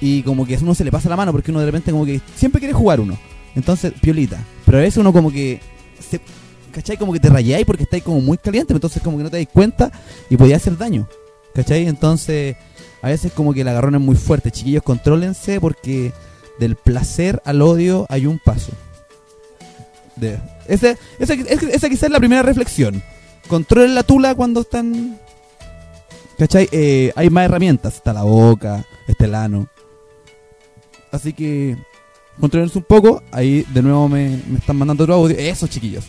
[0.00, 2.04] y como que a uno se le pasa la mano porque uno de repente como
[2.06, 3.18] que siempre quiere jugar uno.
[3.56, 4.38] Entonces, piolita.
[4.64, 5.60] Pero a veces uno como que
[5.98, 6.20] se,
[6.70, 6.96] ¿cachai?
[6.96, 9.48] Como que te rayáis porque estáis como muy caliente, entonces como que no te dais
[9.52, 9.90] cuenta
[10.30, 11.08] y podía hacer daño.
[11.54, 11.86] ¿Cachai?
[11.88, 12.54] Entonces,
[13.06, 14.50] a veces como que el agarrón es muy fuerte.
[14.50, 16.12] Chiquillos, contrólense porque
[16.58, 18.72] del placer al odio hay un paso.
[20.16, 23.00] De, esa, esa, esa quizás es la primera reflexión.
[23.46, 25.20] Controlen la tula cuando están...
[26.36, 26.68] ¿Cachai?
[26.72, 27.94] Eh, hay más herramientas.
[27.94, 29.68] Está la boca, está el ano.
[31.12, 31.76] Así que
[32.40, 33.22] controlense un poco.
[33.30, 35.36] Ahí de nuevo me, me están mandando otro audio.
[35.38, 36.06] Eso, chiquillos.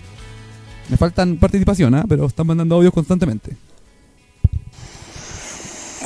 [0.90, 2.06] Me faltan participación, ¿ah?
[2.10, 3.56] pero están mandando audios constantemente.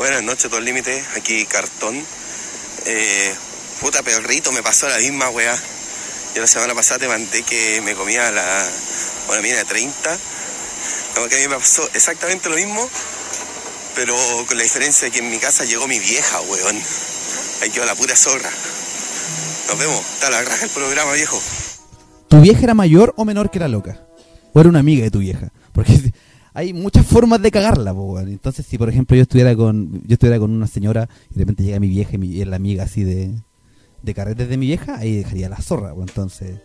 [0.01, 1.05] Buenas noches, todo el límite.
[1.15, 1.95] Aquí Cartón.
[2.87, 3.35] Eh,
[3.79, 5.55] puta perrito, me pasó la misma weá.
[6.33, 8.67] Yo la semana pasada te mandé que me comía la,
[9.43, 10.17] mina de 30.
[11.13, 12.89] Como que a mí me pasó exactamente lo mismo,
[13.93, 14.15] pero
[14.47, 16.81] con la diferencia de que en mi casa llegó mi vieja, weón.
[17.61, 18.49] Ahí quedó la pura zorra.
[19.67, 19.99] Nos vemos.
[20.15, 21.39] Está la el programa, viejo.
[22.27, 24.01] ¿Tu vieja era mayor o menor que la loca?
[24.51, 25.49] ¿O era una amiga de tu vieja?
[25.73, 26.10] Porque
[26.53, 28.27] hay muchas formas de cagarla, po, weón.
[28.29, 31.63] Entonces, si por ejemplo yo estuviera con yo estuviera con una señora y de repente
[31.63, 33.33] llega mi vieja y, mi- y la amiga así de,
[34.01, 36.01] de carretes de mi vieja, ahí dejaría la zorra, po.
[36.01, 36.59] Entonces,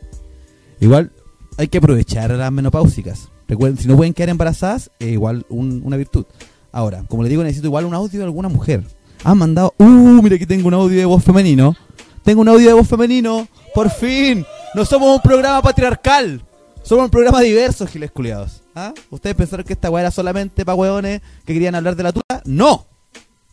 [0.80, 1.12] igual
[1.58, 3.28] hay que aprovechar las menopáusicas.
[3.48, 6.24] Recuerden, si no pueden quedar embarazadas, igual un- una virtud.
[6.72, 8.82] Ahora, como le digo, necesito igual un audio de alguna mujer.
[9.24, 9.84] Han mandado, uh,
[10.22, 11.74] mira que tengo un audio de voz femenino.
[12.22, 13.48] Tengo un audio de voz femenino.
[13.74, 14.44] Por fin.
[14.74, 16.44] No somos un programa patriarcal.
[16.82, 18.62] Somos un programa diverso, giles culiados.
[18.78, 18.92] ¿Ah?
[19.08, 22.42] ¿Ustedes pensaron que esta weá era solamente para weones que querían hablar de la tula?
[22.44, 22.86] ¡No!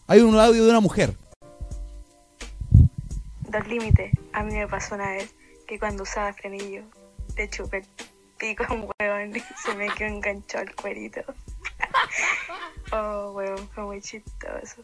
[0.06, 1.16] Hay un audio de una mujer.
[3.50, 4.12] Dos límites.
[4.34, 5.34] A mí me pasó una vez
[5.66, 6.82] que cuando usaba frenillo,
[7.38, 7.86] le chupé el
[8.38, 11.22] pico un huevón y se me quedó enganchado al cuerito.
[12.92, 14.82] oh, huevón, fue muy chistoso.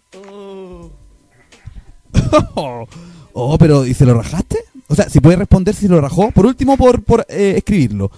[3.33, 4.63] oh, pero ¿y se lo rajaste?
[4.87, 6.31] O sea, si puede responder si lo rajó.
[6.31, 8.09] Por último, por, por eh, escribirlo.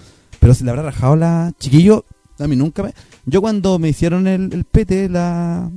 [0.42, 2.04] Pero si le habrá rajado la chiquillo,
[2.40, 2.92] a mí nunca me...
[3.26, 5.70] Yo cuando me hicieron el, el pete, la...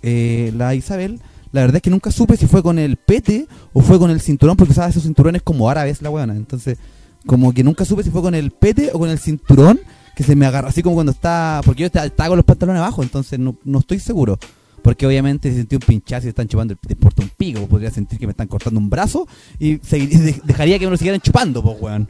[0.00, 3.80] eh, la Isabel, la verdad es que nunca supe si fue con el pete o
[3.80, 6.36] fue con el cinturón, porque sabes esos cinturones como árabes la weona.
[6.36, 6.78] Entonces,
[7.26, 9.80] como que nunca supe si fue con el pete o con el cinturón
[10.14, 13.02] que se me agarra, así como cuando está, porque yo estaba, con los pantalones abajo,
[13.02, 14.38] entonces no, no estoy seguro.
[14.84, 18.20] Porque obviamente sentí un pinchazo y están chupando el te importa un pico, podría sentir
[18.20, 19.26] que me están cortando un brazo
[19.58, 19.78] y
[20.44, 22.08] dejaría que me lo siguieran chupando, pues weón.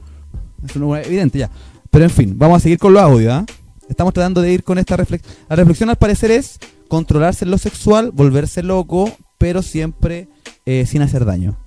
[0.65, 1.51] Eso no es evidente ya.
[1.91, 3.47] Pero en fin, vamos a seguir con los audios, ¿ah?
[3.89, 5.35] Estamos tratando de ir con esta reflexión.
[5.49, 10.29] La reflexión al parecer es controlarse lo sexual, volverse loco, pero siempre
[10.67, 11.59] eh, sin hacer daño.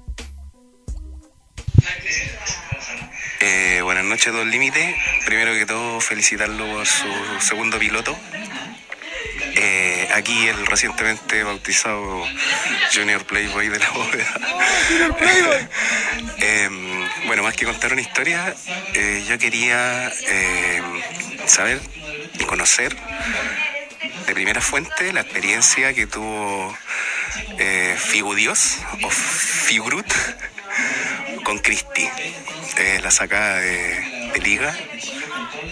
[3.39, 4.95] Eh, buenas noches, Don Límite.
[5.25, 7.07] Primero que todo, felicitarlo por su
[7.39, 8.15] segundo piloto.
[9.55, 12.25] Eh, aquí el recientemente bautizado
[12.93, 14.33] Junior Playboy de la bóveda.
[16.37, 18.55] Em, bueno, más que contar una historia,
[18.93, 21.01] eh, yo quería em,
[21.45, 21.79] saber
[22.39, 22.95] y conocer
[24.25, 26.75] de primera fuente la experiencia que tuvo
[27.59, 30.11] eh, Figudios o Figurut
[31.43, 32.09] con Cristi.
[32.77, 34.75] Eh, la sacada de, de liga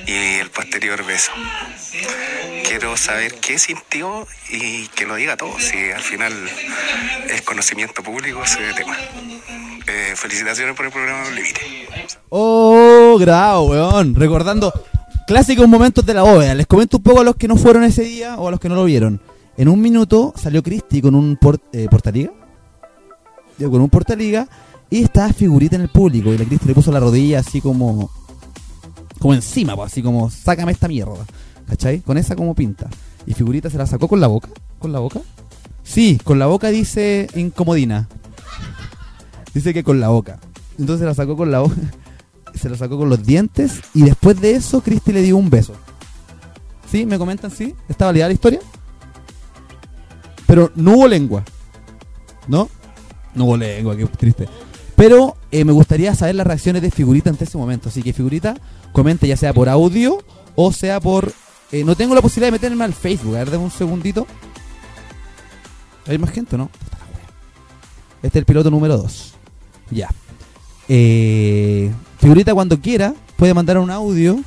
[0.07, 1.31] y el posterior beso.
[2.67, 6.33] Quiero saber qué sintió y que lo diga todo, si al final
[7.29, 8.95] es conocimiento público ese tema.
[9.87, 11.61] Eh, felicitaciones por el programa Levite.
[12.29, 14.13] Oh, grado, weón.
[14.15, 14.71] Recordando
[15.25, 16.53] clásicos momentos de la bóveda.
[16.53, 18.69] Les comento un poco a los que no fueron ese día o a los que
[18.69, 19.19] no lo vieron.
[19.57, 21.87] En un minuto salió Cristi con un por- eh,
[23.57, 24.47] Con un portaliga.
[24.91, 26.31] Y estaba figurita en el público.
[26.33, 28.11] Y la Cristi le puso la rodilla así como.
[29.19, 31.25] Como encima, pues, así como, sácame esta mierda.
[31.67, 31.99] ¿Cachai?
[31.99, 32.89] Con esa como pinta.
[33.25, 34.49] Y figurita se la sacó con la boca.
[34.79, 35.21] ¿Con la boca?
[35.83, 38.07] Sí, con la boca dice incomodina.
[39.53, 40.39] Dice que con la boca.
[40.77, 41.75] Entonces la sacó con la boca.
[42.55, 43.81] Se la sacó con los dientes.
[43.93, 45.73] Y después de eso, Cristi le dio un beso.
[46.91, 47.05] ¿Sí?
[47.05, 47.75] ¿Me comentan sí?
[47.87, 48.59] ¿Está validada la historia?
[50.45, 51.43] Pero no hubo lengua.
[52.47, 52.69] ¿No?
[53.35, 54.49] No hubo lengua, qué triste.
[54.95, 57.89] Pero eh, me gustaría saber las reacciones de Figurita ante ese momento.
[57.89, 58.55] Así que Figurita,
[58.91, 60.23] comente ya sea por audio
[60.55, 61.31] o sea por...
[61.71, 63.35] eh, no tengo la posibilidad de meterme al Facebook.
[63.35, 64.27] A ver, un segundito.
[66.07, 66.69] ¿Hay más gente o no?
[68.21, 69.33] Este es el piloto número 2.
[69.91, 70.09] Ya.
[70.87, 74.39] Eh, figurita cuando quiera puede mandar un audio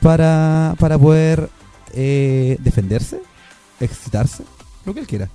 [0.00, 1.50] para, para poder
[1.92, 3.20] defenderse,
[3.80, 4.44] excitarse,
[4.84, 5.30] lo que él quiera.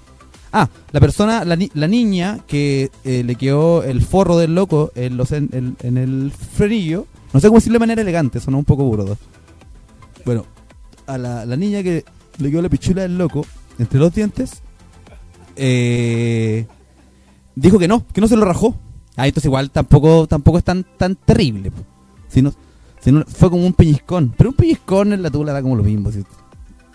[0.54, 4.92] Ah, la persona, la, ni- la niña que eh, le quedó el forro del loco
[4.96, 8.84] en, los, en, el frenillo, no sé cómo decirlo de manera elegante, sonó un poco
[8.84, 9.18] burdo.
[10.26, 10.46] Bueno,
[11.08, 12.04] a la, niña que
[12.38, 13.46] le quedó la pichula del loco
[13.80, 14.62] entre los dientes,
[15.56, 16.66] eh,
[17.56, 18.76] dijo que no, que no se lo rajó.
[19.16, 21.72] Ah, entonces igual tampoco tampoco es tan tan terrible.
[22.30, 22.54] Si no,
[23.02, 24.34] si fue como un pellizcón.
[24.38, 26.10] Pero un pellizcón en la tula da como lo mismo.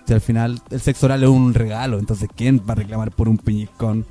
[0.07, 3.29] Si al final el sexo oral es un regalo, entonces ¿quién va a reclamar por
[3.29, 4.05] un pellizcón?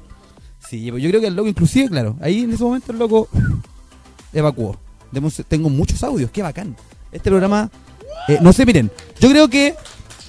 [0.69, 3.27] Sí, pues yo creo que el loco inclusive, claro, ahí en ese momento el loco
[4.33, 4.77] evacuó.
[5.47, 6.75] Tengo muchos audios, qué bacán.
[7.11, 7.69] Este programa,
[8.27, 9.75] eh, no sé, miren, yo creo que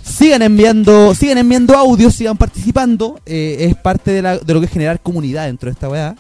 [0.05, 3.19] sigan enviando, sigan enviando audios, sigan participando.
[3.27, 6.15] eh, es parte de, la- de lo que es generar comunidad dentro de esta weá.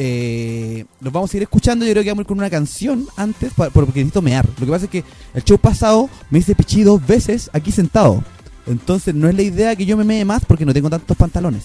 [0.00, 1.84] Eh, los vamos a ir escuchando.
[1.84, 4.46] Yo creo que vamos a ir con una canción antes, porque necesito mear.
[4.58, 8.22] Lo que pasa es que el show pasado me hice pichí dos veces aquí sentado.
[8.68, 11.64] Entonces no es la idea que yo me mee más porque no tengo tantos pantalones.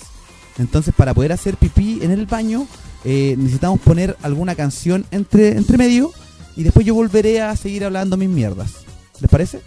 [0.58, 2.68] Entonces para poder hacer pipí en el baño
[3.04, 6.12] eh, necesitamos poner alguna canción entre, entre medio
[6.56, 8.72] y después yo volveré a seguir hablando mis mierdas.
[9.20, 9.62] ¿Les parece?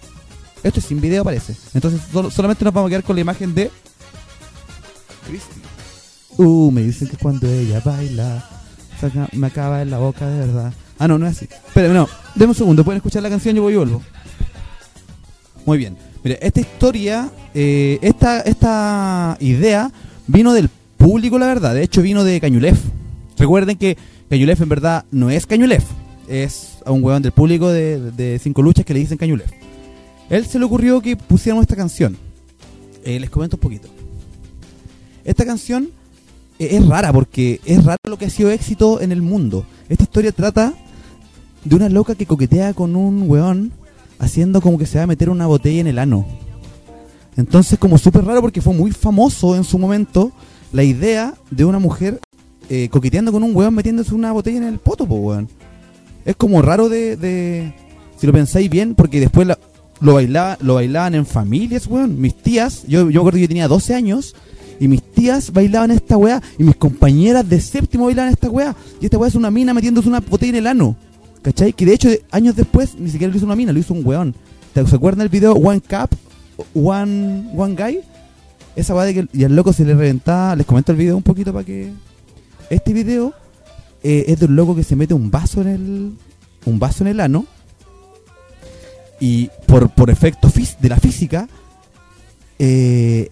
[0.63, 1.55] Esto es sin video parece.
[1.75, 2.01] Entonces
[2.33, 3.71] solamente nos vamos a quedar con la imagen de...
[6.39, 8.49] Uh, me dicen que cuando ella baila
[9.33, 10.73] me acaba en la boca de verdad.
[10.99, 11.49] Ah, no, no es así.
[11.67, 14.03] Espera, no, denme un segundo, pueden escuchar la canción, yo voy y vuelvo.
[15.67, 16.06] Muy bien.
[16.27, 19.93] Mire, esta historia, eh, esta, esta idea
[20.27, 21.73] vino del público, la verdad.
[21.73, 22.81] De hecho, vino de Cañulef.
[23.39, 23.97] Recuerden que
[24.29, 25.85] Cañulef en verdad no es Cañulef.
[26.27, 29.49] Es a un huevón del público de, de Cinco Luchas que le dicen Cañulef.
[30.29, 32.17] Él se le ocurrió que pusiéramos esta canción.
[33.05, 33.87] Eh, les comento un poquito.
[35.25, 35.91] Esta canción
[36.59, 39.65] eh, es rara porque es raro lo que ha sido éxito en el mundo.
[39.89, 40.75] Esta historia trata
[41.63, 43.71] de una loca que coquetea con un weón
[44.19, 46.27] haciendo como que se va a meter una botella en el ano.
[47.37, 50.33] Entonces como súper raro porque fue muy famoso en su momento
[50.73, 52.21] la idea de una mujer
[52.69, 55.49] eh, coqueteando con un weón metiéndose una botella en el poto, po, weón.
[56.25, 57.73] Es como raro de,
[58.19, 59.47] Si lo pensáis bien, porque después
[60.01, 62.21] lo, bailaba, lo bailaban en familias, weón.
[62.21, 64.35] Mis tías, yo, yo me acuerdo que yo tenía 12 años
[64.81, 68.75] y mis tías bailaban esta weá y mis compañeras de séptimo bailaban esta weá.
[69.01, 70.97] Y esta weá es una mina metiéndose una botella en el ano.
[71.47, 71.73] ¿Cachai?
[71.73, 74.35] Que de hecho, años después, ni siquiera lo hizo una mina, lo hizo un weón.
[74.75, 76.11] ¿Te acuerdan del video One Cup,
[76.75, 78.01] One, one Guy?
[78.75, 80.57] Esa weá de que y al loco se le reventaba.
[80.57, 81.93] Les comento el video un poquito para que.
[82.69, 83.33] Este video
[84.03, 86.13] eh, es de un loco que se mete un vaso en el.
[86.65, 87.47] Un vaso en el ano.
[89.21, 91.47] Y por, por efecto de la física.
[92.59, 93.29] eh,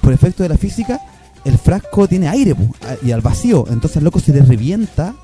[0.00, 1.00] por efecto de la física.
[1.44, 2.54] El frasco tiene aire
[3.02, 3.64] y al vacío.
[3.68, 5.16] Entonces al loco se le revienta.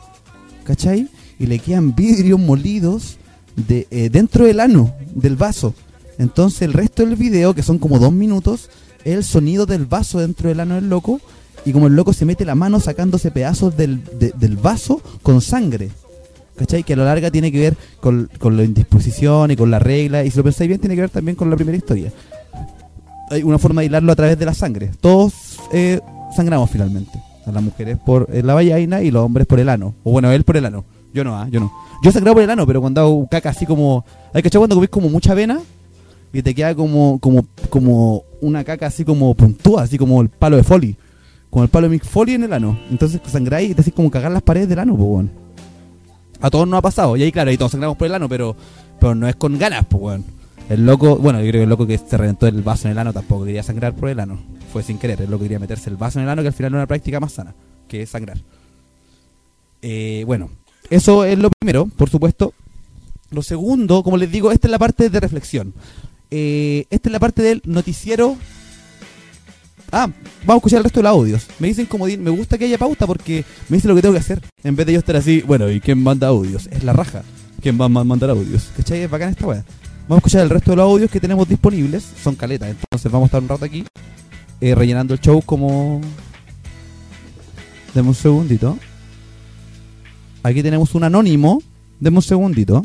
[0.65, 1.09] ¿Cachai?
[1.43, 3.17] Y le quedan vidrios molidos
[3.57, 5.75] de, eh, dentro del ano, del vaso.
[6.19, 8.71] Entonces el resto del video, que son como dos minutos,
[9.05, 11.21] es el sonido del vaso dentro del ano del loco
[11.65, 15.41] y como el loco se mete la mano sacándose pedazos del, de- del vaso con
[15.41, 15.91] sangre.
[16.55, 16.85] ¿Cachai?
[16.85, 20.23] Que a la larga tiene que ver con, con la indisposición y con la regla.
[20.25, 22.13] Y si lo pensáis bien, tiene que ver también con la primera historia.
[23.31, 24.91] Hay una forma de hilarlo a través de la sangre.
[25.01, 25.33] Todos
[25.73, 25.99] eh,
[26.37, 27.19] sangramos finalmente.
[27.47, 29.95] A las mujeres por eh, la vallaina y los hombres por el ano.
[30.05, 30.85] O bueno, él por el ano.
[31.13, 31.73] Yo no, ah, yo no.
[32.03, 34.05] Yo he sangrado por el ano, pero cuando hago caca así como...
[34.33, 35.61] ¿Hay cachai cuando comís como mucha avena?
[36.33, 40.57] Y te queda como, como, como una caca así como puntúa, así como el palo
[40.57, 40.97] de Foley.
[41.51, 42.79] Como el palo de Mick Foley en el ano.
[42.91, 45.31] Entonces sangráis y te haces como cagar las paredes del ano, pues weón.
[46.41, 47.17] A todos nos ha pasado.
[47.17, 48.57] Y ahí, claro, ahí todos sangramos por el ano, pero,
[48.99, 50.25] pero no es con ganas, pues weón.
[50.71, 52.99] El loco, bueno, yo creo que el loco que se reventó el vaso en el
[52.99, 54.39] ano tampoco quería sangrar por el ano.
[54.73, 55.21] Fue sin querer.
[55.21, 57.21] El loco quería meterse el vaso en el ano, que al final era una práctica
[57.21, 57.55] más sana
[57.87, 58.39] que sangrar.
[59.83, 60.49] Eh, bueno,
[60.95, 62.53] eso es lo primero, por supuesto.
[63.31, 65.73] Lo segundo, como les digo, esta es la parte de reflexión.
[66.31, 68.37] Eh, esta es la parte del noticiero.
[69.91, 70.07] Ah,
[70.47, 71.47] vamos a escuchar el resto de los audios.
[71.59, 74.21] Me dicen como me gusta que haya pauta porque me dice lo que tengo que
[74.21, 74.43] hacer.
[74.65, 76.67] En vez de yo estar así, bueno, ¿y quién manda audios?
[76.71, 77.23] Es la raja.
[77.61, 78.71] ¿Quién va a ma- mandar audios?
[78.77, 79.01] ¿Cachai?
[79.03, 79.65] Es bacán esta weá.
[80.09, 82.05] Vamos a escuchar el resto de los audios que tenemos disponibles.
[82.23, 83.85] Son caletas, entonces vamos a estar un rato aquí
[84.61, 86.01] eh, rellenando el show como...
[87.95, 88.79] Deme un segundito.
[90.45, 91.63] Aquí tenemos un anónimo.
[92.01, 92.83] Deme un segundito.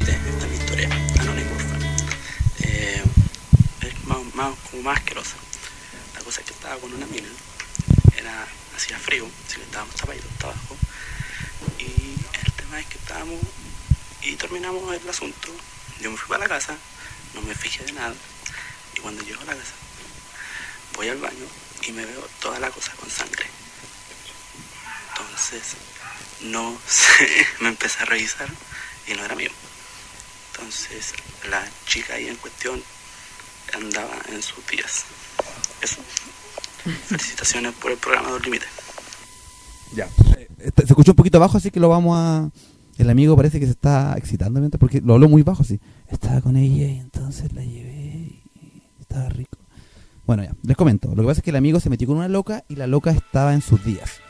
[0.00, 0.88] esta mi historia,
[1.20, 1.82] Anónimo Orfan.
[2.58, 3.02] Eh,
[3.82, 5.36] es más, más, como más asquerosa.
[6.14, 7.28] La cosa es que estaba con una mina,
[8.16, 10.76] era, hacía frío, así que estábamos tapaditos hasta abajo.
[11.78, 13.38] Y el tema es que estábamos
[14.22, 15.48] y terminamos el asunto.
[16.00, 16.76] Yo me fui para la casa,
[17.32, 18.14] no me fijé de nada.
[18.96, 19.74] Y cuando llego a la casa,
[20.96, 21.46] voy al baño
[21.86, 23.46] y me veo toda la cosa con sangre.
[25.36, 25.76] Entonces,
[26.50, 27.26] no sé,
[27.60, 28.48] me empecé a revisar
[29.06, 29.50] y no era mío.
[30.52, 31.12] Entonces,
[31.50, 32.80] la chica ahí en cuestión
[33.74, 35.04] andaba en sus días.
[35.82, 35.98] Eso.
[37.06, 38.68] Felicitaciones por el programa Dos Límites.
[39.94, 40.08] Ya.
[40.58, 42.50] Este, se escuchó un poquito bajo, así que lo vamos a.
[42.96, 45.78] El amigo parece que se está excitando mientras, porque lo habló muy bajo, así.
[46.08, 49.58] Estaba con ella y entonces la llevé y estaba rico.
[50.24, 51.08] Bueno, ya, les comento.
[51.08, 53.10] Lo que pasa es que el amigo se metió con una loca y la loca
[53.10, 54.22] estaba en sus días.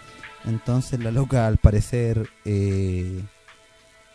[0.47, 3.21] Entonces la loca, al parecer, eh,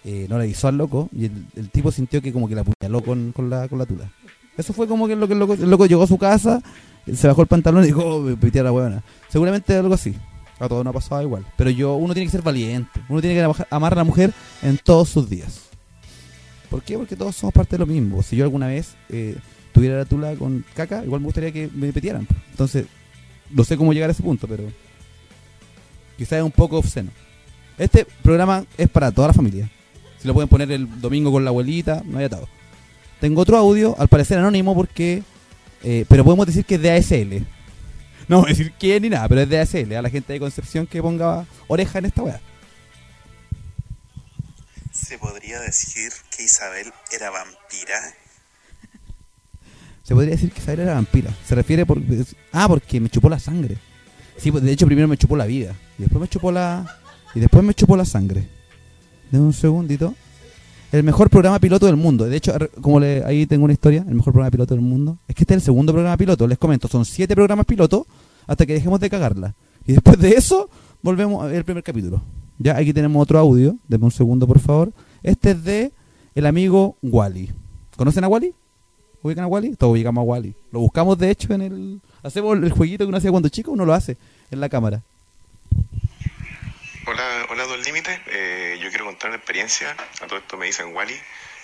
[0.03, 2.61] eh, no le avisó al loco y el, el tipo sintió que como que la
[2.61, 4.09] apuñaló con, con la, con la tula.
[4.57, 6.61] Eso fue como que lo que el loco, el loco llegó a su casa,
[7.13, 9.03] se bajó el pantalón y dijo, oh, me pité a la huevona.
[9.29, 10.15] Seguramente algo así.
[10.59, 11.43] A todos no ha pasado igual.
[11.57, 13.01] Pero yo, uno tiene que ser valiente.
[13.09, 15.61] Uno tiene que ama- amar a la mujer en todos sus días.
[16.69, 16.97] ¿Por qué?
[16.97, 18.21] Porque todos somos parte de lo mismo.
[18.21, 19.35] Si yo alguna vez eh,
[19.73, 22.27] tuviera la tula con caca, igual me gustaría que me petieran.
[22.51, 22.85] Entonces,
[23.49, 24.63] no sé cómo llegar a ese punto, pero
[26.21, 27.09] quizás es un poco obsceno.
[27.79, 29.67] Este programa es para toda la familia.
[30.19, 32.47] Si lo pueden poner el domingo con la abuelita, no hay atado.
[33.19, 35.23] Tengo otro audio, al parecer anónimo, porque.
[35.81, 37.45] eh, pero podemos decir que es de ASL.
[38.27, 39.93] No vamos a decir quién ni nada, pero es de ASL.
[39.93, 42.39] A la gente de Concepción que ponga oreja en esta weá.
[44.93, 47.99] ¿Se podría decir que Isabel era vampira?
[50.03, 51.35] Se podría decir que Isabel era vampira.
[51.45, 51.97] Se refiere por.
[52.53, 53.77] Ah, porque me chupó la sangre.
[54.41, 55.75] Sí, pues de hecho primero me chupó la vida.
[55.99, 56.97] Y después me chupó la.
[57.35, 58.47] Y después me chupó la sangre.
[59.31, 60.15] Deme un segundito.
[60.91, 62.25] El mejor programa piloto del mundo.
[62.25, 65.19] De hecho, como le, ahí tengo una historia, el mejor programa piloto del mundo.
[65.27, 66.87] Es que este es el segundo programa piloto, les comento.
[66.87, 68.07] Son siete programas piloto
[68.47, 69.53] hasta que dejemos de cagarla.
[69.85, 70.69] Y después de eso,
[71.03, 72.21] volvemos a ver el primer capítulo.
[72.57, 73.77] Ya, aquí tenemos otro audio.
[73.87, 74.91] Deme un segundo, por favor.
[75.21, 75.91] Este es de
[76.33, 77.51] el amigo Wally.
[77.95, 78.53] ¿Conocen a Wally?
[79.21, 79.75] ¿Ubican a Wally?
[79.75, 80.55] Todos ubicamos a Wally.
[80.71, 82.01] Lo buscamos, de hecho, en el...
[82.23, 84.17] Hacemos el jueguito que uno hacía cuando chico, uno lo hace
[84.51, 85.01] en la cámara.
[87.07, 88.21] Hola, hola Don Límite.
[88.27, 89.95] Eh, yo quiero contar una experiencia.
[90.21, 91.19] A todo esto me dicen Wally.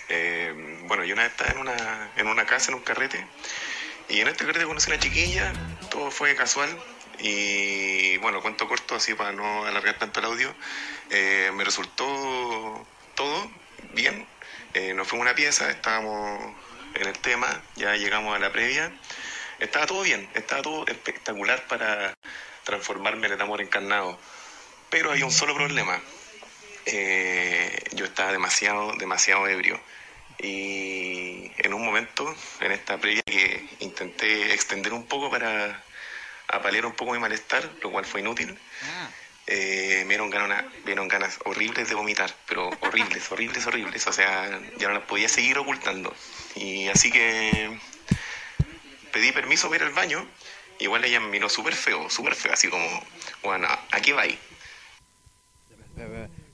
[0.08, 3.24] Eh, bueno, yo una vez estaba en una, en una casa, en un carrete.
[4.08, 5.52] Y en este carrete conocí a una chiquilla.
[5.90, 6.68] Todo fue casual.
[7.20, 10.54] Y bueno, cuento corto así para no alargar tanto el audio.
[11.10, 13.50] Eh, me resultó todo
[13.94, 14.26] bien.
[14.74, 16.54] Eh, nos fuimos una pieza, estábamos
[16.94, 18.92] en el tema, ya llegamos a la previa.
[19.58, 22.14] Estaba todo bien, estaba todo espectacular para
[22.64, 24.18] transformarme en el amor encarnado.
[24.88, 26.00] Pero hay un solo problema.
[26.86, 29.80] Eh, yo estaba demasiado, demasiado ebrio.
[30.38, 35.82] Y en un momento, en esta previa que intenté extender un poco para
[36.46, 38.56] apalear un poco mi malestar, lo cual fue inútil,
[39.48, 44.06] eh, me dieron ganas, me dieron ganas horribles de vomitar, pero horribles, horribles, horribles.
[44.06, 46.14] O sea, ya no las podía seguir ocultando.
[46.54, 47.76] Y así que
[49.18, 50.26] pedí permiso para ir al baño.
[50.78, 52.86] Igual ella me miró súper feo, súper feo, así como,
[53.42, 54.38] bueno, ¿a qué va ahí?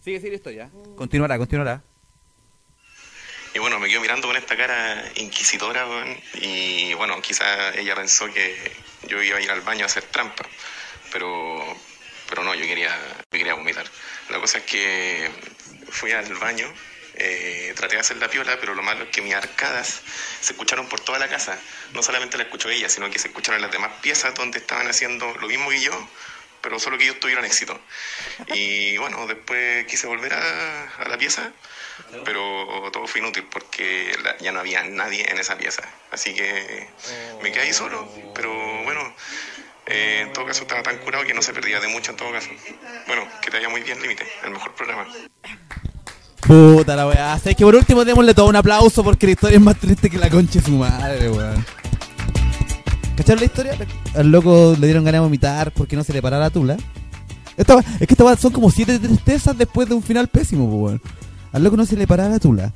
[0.01, 0.71] Sigue, sigue la historia.
[0.97, 1.83] Continuará, continuará.
[3.55, 8.33] Y bueno, me quedo mirando con esta cara inquisitora, weón, y bueno, quizá ella pensó
[8.33, 8.73] que,
[9.07, 10.45] yo iba a ir al baño a hacer trampa,
[11.13, 11.63] pero,
[12.29, 12.91] pero no, yo quería,
[13.31, 13.87] yo quería vomitar.
[14.31, 15.31] La cosa es que
[15.91, 16.67] fui al baño,
[17.17, 20.03] eh, traté de hacer la piola, pero lo malo es que mis arcadas
[20.41, 21.59] se escucharon por toda la casa.
[21.93, 25.33] No solamente la escuchó ella, sino que se escucharon las demás piezas donde estaban haciendo
[25.39, 26.09] lo mismo que yo,
[26.61, 27.79] pero solo que ellos tuvieron éxito.
[28.49, 31.53] Y bueno, después quise volver a, a la pieza,
[32.25, 35.83] pero todo fue inútil porque la- ya no había nadie en esa pieza.
[36.11, 36.89] Así que
[37.41, 38.51] me quedé ahí solo, pero
[38.83, 39.15] bueno,
[39.87, 42.33] eh, en todo caso estaba tan curado que no se perdía de mucho en todo
[42.33, 42.49] caso.
[43.07, 45.07] Bueno, que te vaya muy bien, Límite, el mejor programa.
[46.47, 47.37] Puta la weá.
[47.43, 50.19] Es que por último démosle todo un aplauso porque la historia es más triste que
[50.19, 51.65] la concha de su madre, weón.
[53.17, 53.79] ¿Cacharon la historia?
[54.15, 56.77] Al loco le dieron ganas de vomitar porque no se le parara la tula.
[57.57, 61.03] Esta, es que esta son como siete tristezas después de un final pésimo, pues, weón.
[61.53, 62.73] Al loco no se le paraba la tula.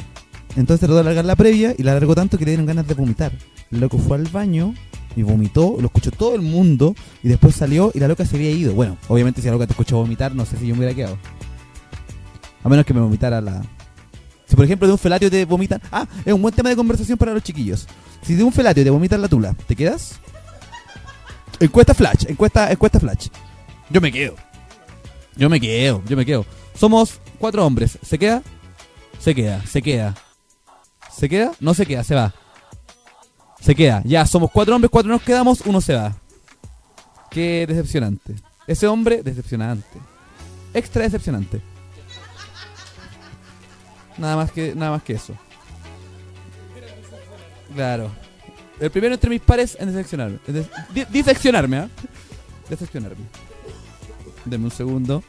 [0.56, 2.94] Entonces trató de alargar la previa y la alargó tanto que le dieron ganas de
[2.94, 3.32] vomitar.
[3.70, 4.72] El loco fue al baño
[5.14, 8.50] y vomitó, lo escuchó todo el mundo y después salió y la loca se había
[8.50, 8.72] ido.
[8.72, 11.18] Bueno, obviamente si la loca te escuchó vomitar, no sé si yo me hubiera quedado.
[12.64, 13.62] A menos que me vomitara la.
[14.46, 15.80] Si por ejemplo de un felatio te vomitan.
[15.92, 17.86] Ah, es un buen tema de conversación para los chiquillos.
[18.22, 20.18] Si de un felatio te vomitan la tula, ¿te quedas?
[21.60, 23.28] Encuesta flash, encuesta, encuesta flash.
[23.90, 24.34] Yo me quedo.
[25.36, 26.44] Yo me quedo, yo me quedo.
[26.74, 27.98] Somos cuatro hombres.
[28.02, 28.42] ¿Se queda?
[29.18, 30.14] Se queda, se queda.
[31.10, 31.52] ¿Se queda?
[31.60, 32.34] No se queda, se va.
[33.60, 34.02] Se queda.
[34.04, 36.16] Ya, somos cuatro hombres, cuatro nos quedamos, uno se va.
[37.30, 38.36] Qué decepcionante.
[38.66, 39.98] Ese hombre, decepcionante.
[40.74, 41.60] Extra decepcionante.
[44.18, 45.34] Nada más que, nada más que eso.
[47.74, 48.10] Claro.
[48.80, 50.38] El primero entre mis pares en decepcionarme.
[50.46, 51.88] en des- di- diseccionarme, ¿ah?
[52.68, 53.24] Decepcionarme.
[54.44, 55.22] Deme un segundo.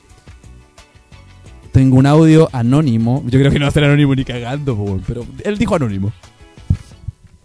[1.72, 3.22] Tengo un audio anónimo.
[3.26, 6.12] Yo creo que no va a ser anónimo ni cagando, pero él dijo anónimo.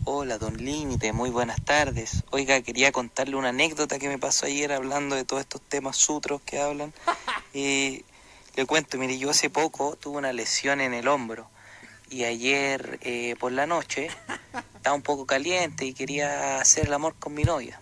[0.06, 2.24] Hola, don Límite, muy buenas tardes.
[2.30, 6.40] Oiga, quería contarle una anécdota que me pasó ayer hablando de todos estos temas sutros
[6.42, 6.92] que hablan.
[7.56, 8.02] Eh,
[8.56, 11.48] le cuento, mire, yo hace poco tuve una lesión en el hombro
[12.08, 14.08] y ayer eh, por la noche
[14.76, 17.80] estaba un poco caliente y quería hacer el amor con mi novia.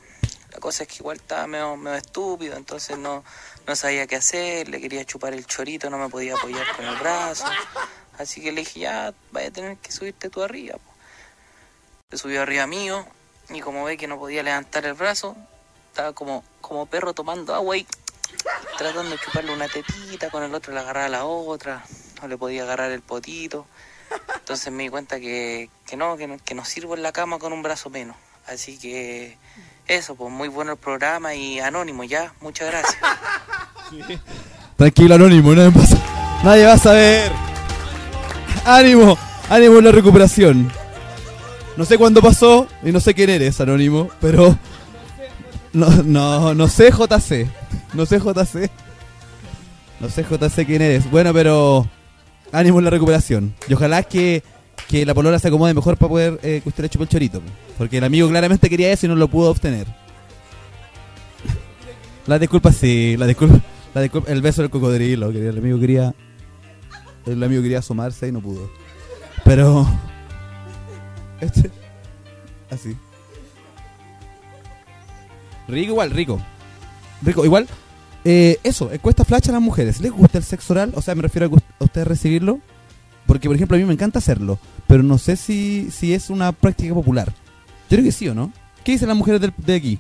[0.51, 3.25] La cosa es que igual estaba medio, medio estúpido, entonces no,
[3.67, 6.97] no sabía qué hacer, le quería chupar el chorito, no me podía apoyar con el
[6.97, 7.45] brazo.
[8.19, 10.75] Así que le dije, ya, vaya a tener que subirte tú arriba.
[10.75, 10.93] po".
[12.11, 13.07] Se subió arriba mío
[13.49, 15.37] y como ve que no podía levantar el brazo,
[15.89, 17.87] estaba como, como perro tomando agua y
[18.79, 21.85] tratando de chuparle una tetita, con el otro le agarraba la otra,
[22.21, 23.67] no le podía agarrar el potito.
[24.37, 27.39] Entonces me di cuenta que, que no, que no, que no sirvo en la cama
[27.39, 28.17] con un brazo menos.
[28.47, 29.39] Así que
[29.87, 32.99] eso, pues muy bueno el programa y anónimo ya, muchas gracias.
[34.77, 35.73] Tranquilo, anónimo, nadie.
[36.43, 37.31] Nadie va a saber.
[38.65, 39.17] Ánimo,
[39.49, 40.73] ánimo en la recuperación.
[41.77, 44.59] No sé cuándo pasó y no sé quién eres, anónimo, pero.
[45.73, 47.49] No, no, no sé JC.
[47.95, 48.71] No sé JC.
[50.01, 51.11] No sé JC quién eres.
[51.11, 51.87] Bueno, pero.
[52.53, 53.55] Ánimo en la recuperación.
[53.67, 54.43] Y ojalá que,
[54.89, 57.41] que la polola se acomode mejor para poder eh, que usted le el chorito.
[57.79, 59.87] Porque el amigo claramente quería eso y no lo pudo obtener.
[62.27, 63.61] La disculpa sí, la disculpa,
[63.95, 66.15] la disculpa, el beso del cocodrilo, el amigo quería,
[67.27, 68.71] el amigo quería asomarse y no pudo.
[69.45, 69.85] Pero,
[71.41, 71.69] este,
[72.71, 72.97] así.
[75.67, 76.41] Rico igual, rico,
[77.23, 77.67] rico igual.
[78.25, 80.01] Eh, eso, encuesta flash a las mujeres.
[80.01, 80.93] ¿Les gusta el sexo oral?
[80.95, 81.51] O sea, me refiero
[81.81, 82.61] a, ustedes recibirlo.
[83.27, 84.59] Porque, por ejemplo, a mí me encanta hacerlo.
[84.87, 87.29] Pero no sé si, si es una práctica popular.
[87.89, 88.53] Yo creo que sí o no.
[88.85, 89.99] ¿Qué dicen las mujeres del- de aquí?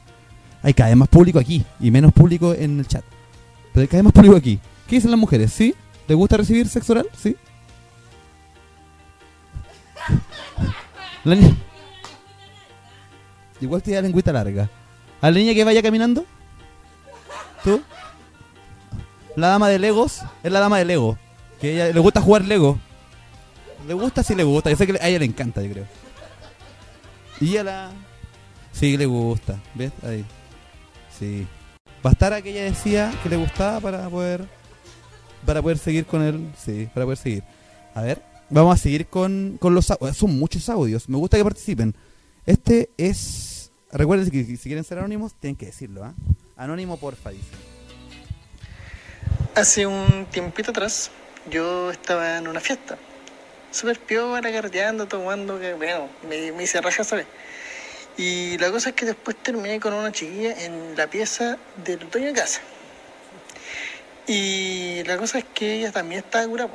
[0.63, 3.05] Hay cada vez más público aquí y menos público en el chat.
[3.73, 4.59] Pero hay cada vez más público aquí.
[4.87, 5.53] ¿Qué dicen las mujeres?
[5.53, 5.75] ¿Sí?
[6.09, 7.09] ¿Les gusta recibir sexo oral?
[7.17, 7.37] ¿Sí?
[11.25, 11.37] La
[13.61, 14.69] Igual tiene la lengüita larga.
[15.21, 16.25] ¿A la niña que vaya caminando?
[17.63, 17.81] ¿Tú?
[19.37, 21.19] La dama de Legos es la dama de Lego.
[21.61, 22.79] Que ella le gusta jugar Lego.
[23.87, 24.71] Le gusta, sí le gusta.
[24.71, 25.87] Yo sé que a ella le encanta, yo creo.
[27.41, 27.91] Y a la...
[28.73, 29.59] Sí, le gusta.
[29.75, 29.93] ¿Ves?
[30.03, 30.25] Ahí.
[31.19, 31.47] Sí.
[32.03, 34.47] Bastara que ella decía que le gustaba para poder
[35.47, 36.53] para poder seguir con él.
[36.59, 37.45] Sí, para poder seguir.
[37.95, 40.17] A ver, vamos a seguir con, con los audios.
[40.17, 41.09] Son muchos audios.
[41.09, 41.95] Me gusta que participen.
[42.45, 43.73] Este es...
[43.91, 46.05] Recuerden que si quieren ser anónimos, tienen que decirlo.
[46.05, 46.15] ¿ah?
[46.57, 47.72] Anónimo, porfa, dice.
[49.55, 51.11] Hace un tiempito atrás,
[51.51, 52.97] yo estaba en una fiesta.
[53.71, 57.27] Súper piola, carreteando, tomando, bueno, me, hice raja, ¿sabes?
[58.17, 62.29] Y la cosa es que después terminé con una chiquilla en la pieza del dueño
[62.29, 62.63] de casa.
[64.27, 66.71] Y la cosa es que ella también estaba curada.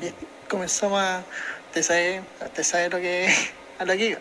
[0.00, 1.22] Y comenzamos a...
[1.74, 2.22] Te sabe,
[2.54, 3.28] te lo que,
[3.78, 4.18] a lo que iba.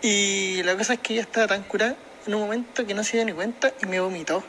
[0.00, 1.94] Y la cosa es que ella estaba tan curada
[2.26, 4.42] en un momento que no se dio ni cuenta y me vomitó.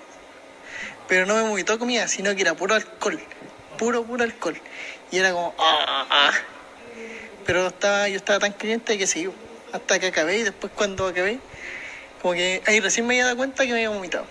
[1.08, 3.20] Pero no me vomitó comida, sino que era puro alcohol.
[3.78, 4.60] Puro, puro alcohol.
[5.12, 6.32] Y era como, ah, ah.
[7.46, 9.30] Pero estaba, yo estaba tan caliente que seguí.
[9.72, 11.40] Hasta que acabé y después cuando acabé,
[12.22, 14.26] como que ahí recién me había dado cuenta que me había vomitado.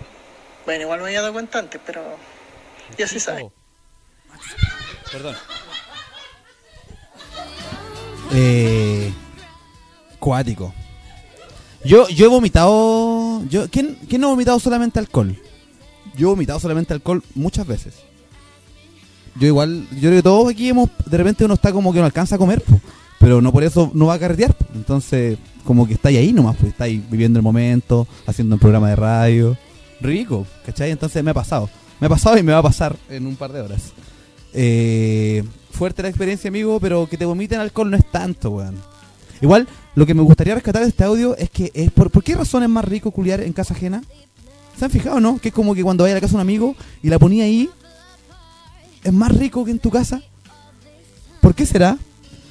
[0.64, 2.02] Bueno, igual me había dado cuenta antes, pero
[2.98, 3.50] ya se sabe.
[5.12, 5.36] Perdón.
[8.32, 9.12] Eh,
[10.18, 10.74] cuático.
[11.84, 13.44] Yo, yo he vomitado.
[13.48, 15.40] Yo, ¿quién, ¿Quién no ha vomitado solamente alcohol?
[16.16, 17.94] Yo he vomitado solamente alcohol muchas veces.
[19.38, 22.06] Yo igual, yo creo que todos aquí hemos, de repente uno está como que no
[22.06, 22.62] alcanza a comer,
[23.18, 24.54] pero no por eso no va a carretear.
[24.54, 24.64] po.
[24.74, 28.96] Entonces, como que estáis ahí nomás, pues estáis viviendo el momento, haciendo un programa de
[28.96, 29.58] radio.
[30.00, 30.90] Rico, ¿cachai?
[30.90, 31.68] Entonces me ha pasado.
[32.00, 33.92] Me ha pasado y me va a pasar en un par de horas.
[34.52, 38.76] Eh, fuerte la experiencia, amigo, pero que te vomiten alcohol no es tanto, weón.
[39.40, 42.34] Igual, lo que me gustaría rescatar de este audio es que, es por, ¿por qué
[42.34, 44.02] razón es más rico culiar en casa ajena?
[44.78, 45.38] ¿Se han fijado, no?
[45.38, 47.44] Que es como que cuando vaya a la casa de un amigo y la ponía
[47.44, 47.70] ahí,
[49.02, 50.22] es más rico que en tu casa.
[51.40, 51.96] ¿Por qué será?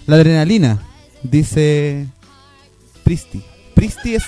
[0.08, 0.82] La adrenalina,
[1.22, 2.08] dice
[3.04, 3.44] Pristi.
[3.74, 4.24] Pristi es.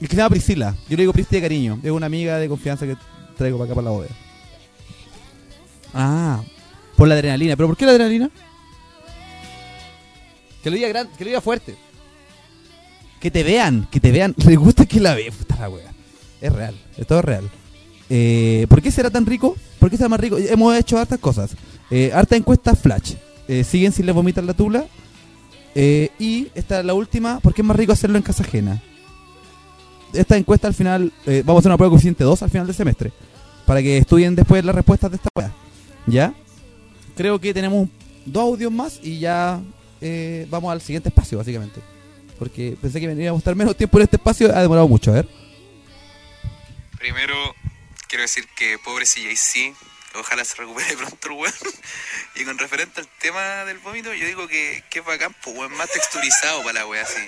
[0.00, 0.76] El que se llama Priscila.
[0.88, 1.78] Yo le digo Pristi de cariño.
[1.82, 2.96] Es una amiga de confianza que
[3.36, 4.10] traigo para acá para la bóveda.
[5.94, 6.42] Ah,
[6.96, 7.56] por la adrenalina.
[7.56, 8.30] ¿Pero por qué la adrenalina?
[10.62, 11.76] Que lo diga gran, que lo diga fuerte.
[13.20, 14.34] Que te vean, que te vean.
[14.46, 15.89] Les gusta que la wea.
[16.40, 17.50] Es real, es todo real.
[18.08, 19.56] Eh, ¿Por qué será tan rico?
[19.78, 20.36] ¿Por qué será más rico?
[20.36, 21.52] Hemos hecho hartas cosas.
[21.90, 23.14] Eh, harta encuesta flash.
[23.48, 24.84] Eh, siguen si les vomitan la tula.
[25.74, 27.40] Eh, y esta es la última.
[27.40, 28.82] ¿Por qué es más rico hacerlo en casa ajena?
[30.12, 31.12] Esta encuesta al final.
[31.44, 33.12] vamos a hacer una prueba coeficiente 2 al final del semestre.
[33.66, 35.52] Para que estudien después las respuestas de esta wea.
[36.06, 36.34] ¿Ya?
[37.16, 37.88] Creo que tenemos
[38.26, 39.60] dos audios más y ya
[40.50, 41.80] vamos al siguiente espacio, básicamente.
[42.38, 44.54] Porque pensé que íbamos a estar menos tiempo en este espacio.
[44.54, 45.28] Ha demorado mucho, a ver.
[47.00, 47.34] Primero,
[48.08, 49.74] quiero decir que pobre CJC,
[50.18, 51.54] ojalá se recupere pronto el weón.
[52.36, 55.74] Y con referente al tema del vómito, yo digo que, que es bacán, pues weón,
[55.78, 57.22] más texturizado para la wea así.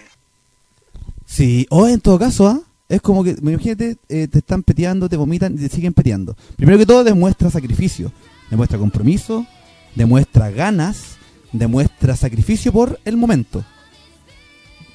[1.26, 2.60] Sí, o en todo caso, ¿ah?
[2.90, 6.36] Es como que, imagínate, eh, te están peteando, te vomitan y te siguen peteando.
[6.56, 8.12] Primero que todo, demuestra sacrificio,
[8.50, 9.46] demuestra compromiso,
[9.94, 11.16] demuestra ganas,
[11.52, 13.64] demuestra sacrificio por el momento.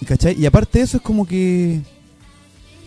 [0.07, 0.39] ¿Cachai?
[0.39, 1.81] Y aparte de eso, es como que.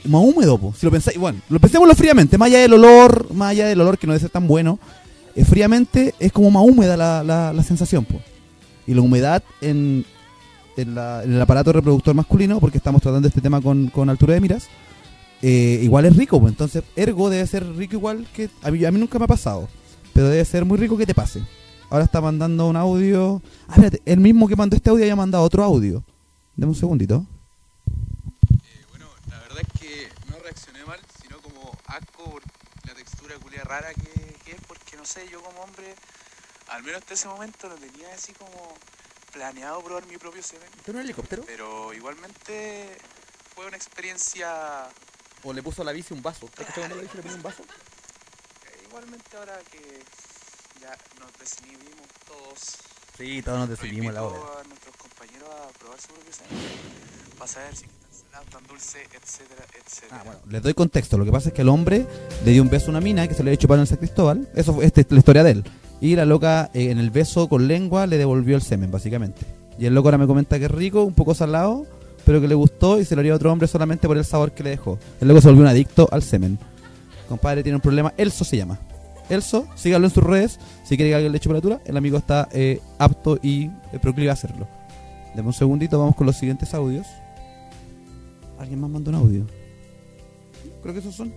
[0.05, 0.73] Más húmedo, po.
[0.77, 1.19] si lo pensáis.
[1.19, 4.21] Bueno, lo pensémoslo fríamente, más allá del olor, más allá del olor que no debe
[4.21, 4.79] ser tan bueno,
[5.35, 8.21] eh, fríamente es como más húmeda la, la, la sensación, po.
[8.87, 10.05] Y la humedad en,
[10.77, 14.35] en, la- en el aparato reproductor masculino, porque estamos tratando este tema con, con altura
[14.35, 14.69] de miras,
[15.43, 18.49] eh, igual es rico, pues entonces ergo debe ser rico igual que...
[18.63, 19.69] A mí, a mí nunca me ha pasado,
[20.15, 21.43] pero debe ser muy rico que te pase.
[21.91, 23.43] Ahora está mandando un audio...
[23.69, 26.03] Ah, espérate, el mismo que mandó este audio haya mandado otro audio.
[26.57, 27.25] Deme un segundito.
[29.31, 32.43] La verdad es que no reaccioné mal, sino como asco por
[32.87, 35.95] la textura culia rara que, que es, porque no sé, yo como hombre,
[36.69, 38.75] al menos hasta ese momento no tenía así como
[39.33, 40.69] planeado probar mi propio semen.
[40.85, 41.45] ¿Pero un helicóptero?
[41.47, 42.99] Pero igualmente
[43.55, 44.89] fue una experiencia.
[45.45, 46.49] O le puso a la bici un vaso.
[46.49, 47.63] ¿Te escuchado la bici le puso un vaso?
[47.63, 50.03] eh, igualmente ahora que
[50.81, 52.59] ya nos desinhibimos todos.
[53.17, 54.61] Sí, todos nos decidimos la hora.
[54.61, 56.59] a nuestros compañeros a probar su propio semen.
[57.39, 57.87] Para saber si
[58.39, 60.21] es tan dulce, etcétera, etcétera.
[60.21, 61.19] Ah, bueno, les doy contexto.
[61.19, 62.07] Lo que pasa es que el hombre
[62.45, 64.49] le dio un beso a una mina que se le había para en San Cristóbal.
[64.55, 65.65] Eso fue esta es la historia de él.
[66.01, 69.43] Y la loca eh, en el beso con lengua le devolvió el semen, básicamente.
[69.79, 71.87] Y el loco ahora me comenta que es rico, un poco salado,
[72.25, 74.53] pero que le gustó y se lo haría a otro hombre solamente por el sabor
[74.53, 74.99] que le dejó.
[75.21, 76.59] El loco se volvió un adicto al semen.
[77.29, 78.13] Compadre tiene un problema.
[78.17, 78.79] Elso se llama.
[79.29, 80.59] Elso, sígalo en sus redes.
[80.85, 84.31] Si quiere que alguien le eche operatura, el amigo está eh, apto y eh, proclive
[84.31, 84.67] a hacerlo.
[85.35, 87.07] Deme un segundito, vamos con los siguientes audios.
[88.61, 89.47] ¿Alguien más mandó un audio?
[90.83, 91.33] Creo que esos son.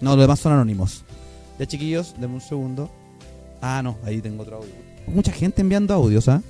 [0.00, 1.04] No, los demás son anónimos.
[1.56, 2.90] Ya chiquillos, denme un segundo.
[3.60, 4.72] Ah, no, ahí tengo otro audio.
[5.06, 6.42] Mucha gente enviando audios, ¿ah?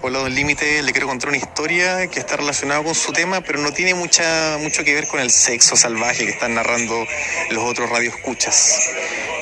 [0.00, 3.60] Hola, Don Límite, le quiero contar una historia que está relacionada con su tema, pero
[3.60, 6.94] no tiene mucha, mucho que ver con el sexo salvaje que están narrando
[7.50, 8.80] los otros radioescuchas.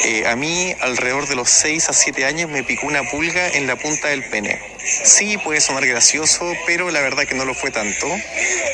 [0.04, 3.68] Eh, a mí, alrededor de los 6 a 7 años, me picó una pulga en
[3.68, 4.58] la punta del pene.
[4.90, 8.06] Sí, puede sonar gracioso, pero la verdad que no lo fue tanto.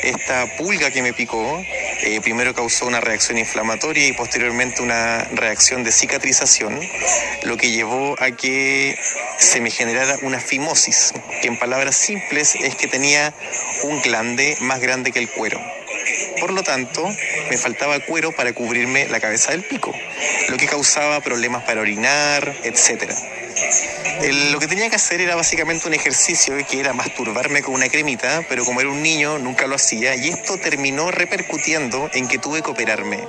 [0.03, 1.63] Esta pulga que me picó
[2.03, 6.79] eh, primero causó una reacción inflamatoria y posteriormente una reacción de cicatrización,
[7.43, 8.97] lo que llevó a que
[9.37, 13.33] se me generara una fimosis, que en palabras simples es que tenía
[13.83, 15.59] un glande más grande que el cuero.
[16.39, 17.07] Por lo tanto,
[17.49, 19.93] me faltaba cuero para cubrirme la cabeza del pico,
[20.49, 23.11] lo que causaba problemas para orinar, etc.
[24.21, 27.87] El- lo que tenía que hacer era básicamente un ejercicio que era masturbarme con una
[27.89, 32.37] cremita, pero como era un niño nunca lo hacía y esto terminó repercutiendo en que
[32.37, 33.27] tuve que operarme.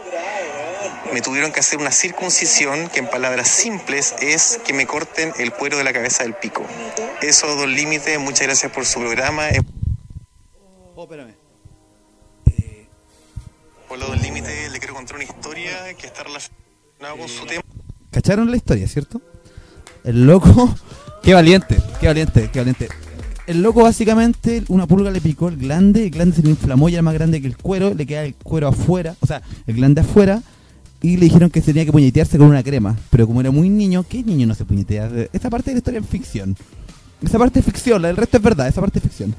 [1.12, 5.52] Me tuvieron que hacer una circuncisión que en palabras simples es que me corten el
[5.52, 6.64] cuero de la cabeza del pico.
[7.22, 9.48] Eso, Don Límite, muchas gracias por su programa.
[10.94, 11.34] Oh, espérame.
[13.90, 17.62] Hola, Don Límite, le quiero contar una historia que está relacionada con su tema.
[18.10, 19.20] ¿Cacharon la historia, cierto?
[20.04, 20.74] El loco.
[21.22, 22.88] Qué valiente, qué valiente, qué valiente.
[23.46, 26.96] El loco básicamente, una pulga le picó el glande, el glande se le inflamó, ya
[26.96, 30.00] era más grande que el cuero, le queda el cuero afuera, o sea, el glande
[30.02, 30.42] afuera,
[31.02, 32.96] y le dijeron que tenía que puñetearse con una crema.
[33.10, 35.10] Pero como era muy niño, ¿qué niño no se puñetea?
[35.32, 36.56] Esta parte de la historia es ficción.
[37.22, 39.34] Esa parte es ficción, del resto es verdad, esa parte es ficción.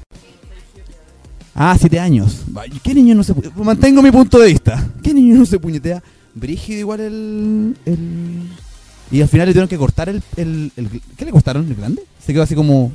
[1.54, 2.42] Ah, siete años.
[2.82, 4.88] ¿Qué niño no se Mantengo mi punto de vista.
[5.02, 6.02] ¿Qué niño no se puñetea?
[6.34, 7.76] Brígido igual el...
[7.84, 8.48] el...
[9.10, 11.66] Y al final le tuvieron que cortar el, el, el- ¿Qué le cortaron?
[11.66, 12.04] ¿El grande?
[12.24, 12.92] Se quedó así como...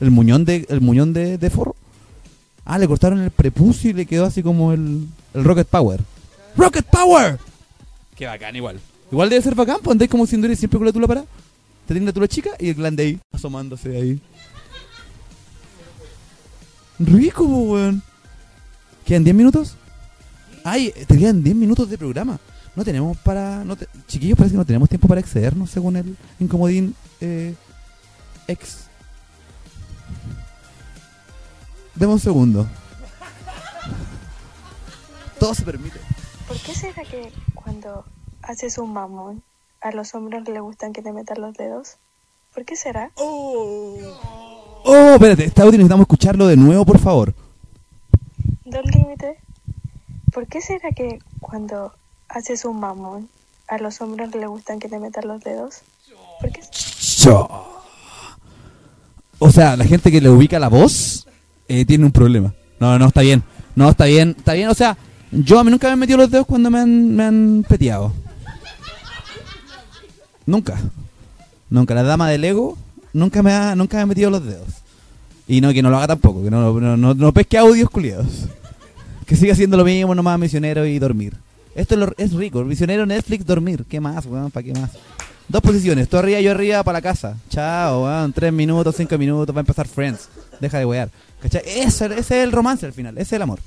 [0.00, 1.76] El muñón de, el muñón de, de forro.
[2.64, 6.00] Ah, le cortaron el prepucio y le quedó así como el, el Rocket Power.
[6.56, 7.38] ¡Rocket Power!
[8.16, 8.80] Qué bacán igual.
[9.12, 11.20] Igual debe ser bacán, pues andáis como si anduvierais siempre con la tula para.
[11.86, 14.20] Te tiene la tula chica y el glande ahí, asomándose ahí.
[16.98, 18.02] Rico, po, weón.
[19.04, 19.74] ¿Quedan 10 minutos?
[20.64, 22.38] Ay, te quedan 10 minutos de programa.
[22.80, 23.62] No tenemos para.
[23.62, 27.54] No te- Chiquillos, parece que no tenemos tiempo para excedernos según el incomodín eh,
[28.48, 28.86] ex.
[31.94, 32.66] Deme un segundo.
[35.38, 36.00] Todo se permite.
[36.48, 38.06] ¿Por qué será que cuando
[38.40, 39.42] haces un mamón,
[39.82, 41.96] a los hombres les gustan que te metan los dedos?
[42.54, 43.10] ¿Por qué será?
[43.16, 43.98] Oh,
[45.12, 47.34] espérate, este audio necesitamos escucharlo de nuevo, por favor.
[48.64, 49.36] Dos límites.
[50.32, 51.92] ¿Por qué será que cuando
[52.30, 53.28] haces un mamón,
[53.68, 55.80] a los hombres les gustan que te metan los dedos?
[56.40, 56.60] ¿Por qué?
[59.38, 61.26] O sea, la gente que le ubica la voz
[61.68, 62.54] eh, tiene un problema.
[62.78, 63.42] No, no, está bien.
[63.74, 64.68] No, está bien, está bien.
[64.68, 64.96] O sea,
[65.30, 68.12] yo a mí nunca me he metido los dedos cuando me han, me han peteado.
[70.46, 70.78] Nunca.
[71.68, 71.94] Nunca.
[71.94, 72.76] La dama del ego
[73.12, 74.68] nunca me ha, nunca me ha metido los dedos.
[75.46, 76.42] Y no, que no lo haga tampoco.
[76.42, 78.46] Que no, no, no, no pesque audios culiados.
[79.26, 81.34] Que siga haciendo lo mismo, nomás misionero y dormir.
[81.74, 82.64] Esto es, lo- es rico.
[82.64, 83.84] Misionero, Netflix, dormir.
[83.88, 84.50] ¿Qué más, weón?
[84.50, 84.90] ¿Para qué más?
[85.48, 86.08] Dos posiciones.
[86.08, 87.36] Tú arriba, yo arriba, para la casa.
[87.48, 88.32] Chao, weón.
[88.32, 89.54] Tres minutos, cinco minutos.
[89.54, 90.28] Va a empezar Friends.
[90.60, 91.10] Deja de wear.
[91.42, 91.62] ¿Cachai?
[91.66, 93.14] Ese es el romance al final.
[93.16, 93.60] Ese es el amor.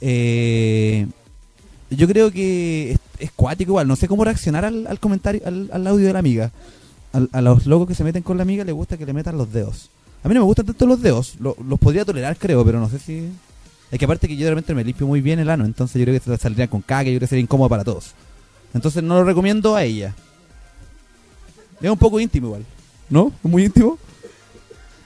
[0.00, 1.06] Eh,
[1.90, 3.88] yo creo que es, es cuático igual.
[3.88, 6.50] No sé cómo reaccionar al, comentario, al, audio de la amiga.
[7.32, 9.52] A los locos que se meten con la amiga les gusta que le metan los
[9.52, 9.88] dedos.
[10.24, 11.36] A mí no me gustan tanto los dedos.
[11.38, 13.28] Lo- los podría tolerar, creo, pero no sé si...
[13.94, 16.04] Es que aparte que yo de repente me limpio muy bien el ano, entonces yo
[16.04, 18.10] creo que saldría con caca, yo creo que sería incómodo para todos.
[18.74, 20.12] Entonces no lo recomiendo a ella.
[21.80, 22.66] Es un poco íntimo igual.
[23.08, 23.32] ¿No?
[23.44, 23.96] ¿Es muy íntimo?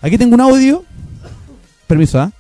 [0.01, 0.87] Aquí tengo un audio.
[1.87, 2.33] Permiso, ¿ah?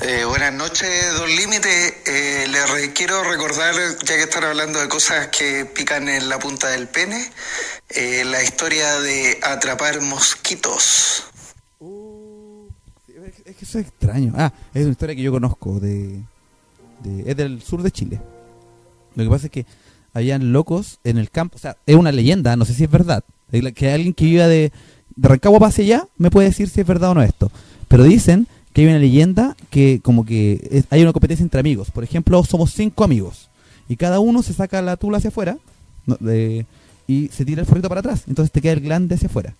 [0.00, 2.02] Eh, buenas noches, Don Límite.
[2.06, 6.38] Eh, le re- quiero recordar, ya que están hablando de cosas que pican en la
[6.38, 7.30] punta del pene,
[7.90, 11.24] eh, la historia de atrapar mosquitos.
[13.64, 14.34] Eso es extraño.
[14.36, 15.80] Ah, es una historia que yo conozco.
[15.80, 16.20] de,
[17.24, 18.20] Es del sur de Chile.
[19.14, 19.64] Lo que pasa es que
[20.12, 21.56] habían locos en el campo.
[21.56, 23.24] O sea, es una leyenda, no sé si es verdad.
[23.74, 24.70] Que alguien que viva de,
[25.16, 27.50] de Rancagua hacia allá me puede decir si es verdad o no esto.
[27.88, 31.90] Pero dicen que hay una leyenda que como que hay una competencia entre amigos.
[31.90, 33.48] Por ejemplo, somos cinco amigos.
[33.88, 35.56] Y cada uno se saca la tula hacia afuera
[37.06, 38.24] y se tira el forrito para atrás.
[38.26, 39.54] Entonces te queda el glande hacia afuera.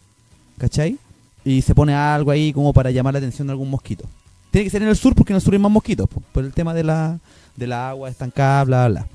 [0.59, 0.99] ¿Cachai?
[1.45, 4.05] Y se pone algo ahí como para llamar la atención de algún mosquito.
[4.51, 6.09] Tiene que ser en el sur porque en el sur hay más mosquitos.
[6.09, 7.19] po, Por el tema de la,
[7.57, 9.07] del agua estancada, bla, bla.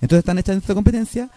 [0.00, 1.30] Entonces están hechas esta competencia.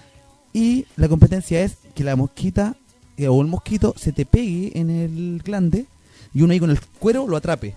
[0.54, 2.76] Y la competencia es que la mosquita
[3.18, 5.86] eh, o el mosquito se te pegue en el glande
[6.34, 7.68] y uno ahí con el cuero lo atrape.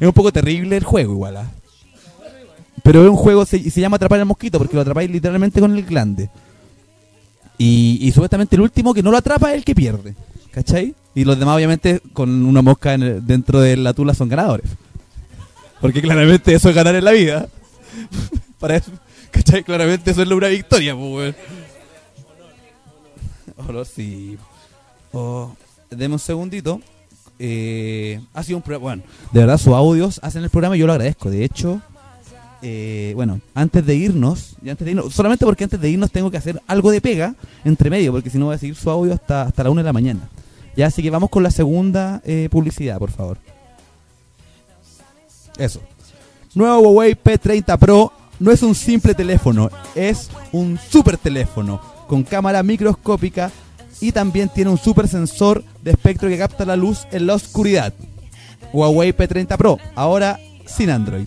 [0.00, 1.36] es un poco terrible el juego igual.
[1.38, 1.50] ¿ah?
[2.82, 5.60] Pero es un juego, se, y se llama atrapar al mosquito porque lo atrapáis literalmente
[5.60, 6.30] con el glande.
[7.58, 10.14] Y, supuestamente el último que no lo atrapa es el que pierde.
[10.50, 10.94] ¿Cachai?
[11.14, 14.70] Y los demás, obviamente, con una mosca dentro de la tula son ganadores.
[15.80, 17.48] Porque claramente eso es ganar en la vida.
[18.58, 18.90] Para eso,
[19.30, 19.62] ¿cachai?
[19.62, 21.34] Claramente eso es una victoria, pues.
[23.56, 24.38] Oh, sí.
[25.12, 25.54] Oh,
[25.90, 26.80] deme un segundito.
[27.38, 28.82] Eh, ha sido un programa.
[28.82, 29.02] Bueno,
[29.32, 31.30] de verdad, sus audios hacen el programa y yo lo agradezco.
[31.30, 31.82] De hecho,
[32.68, 36.32] eh, bueno, antes de irnos, y antes de irnos, solamente porque antes de irnos tengo
[36.32, 39.14] que hacer algo de pega entre medio, porque si no voy a seguir su audio
[39.14, 40.28] hasta, hasta la una de la mañana.
[40.76, 43.38] Ya, así que vamos con la segunda eh, publicidad, por favor.
[45.56, 45.80] Eso.
[46.56, 51.80] Nuevo Huawei P30 Pro no es un simple teléfono, es un super teléfono.
[52.08, 53.52] con cámara microscópica
[54.00, 57.94] y también tiene un super sensor de espectro que capta la luz en la oscuridad.
[58.72, 61.26] Huawei P30 Pro, ahora sin Android.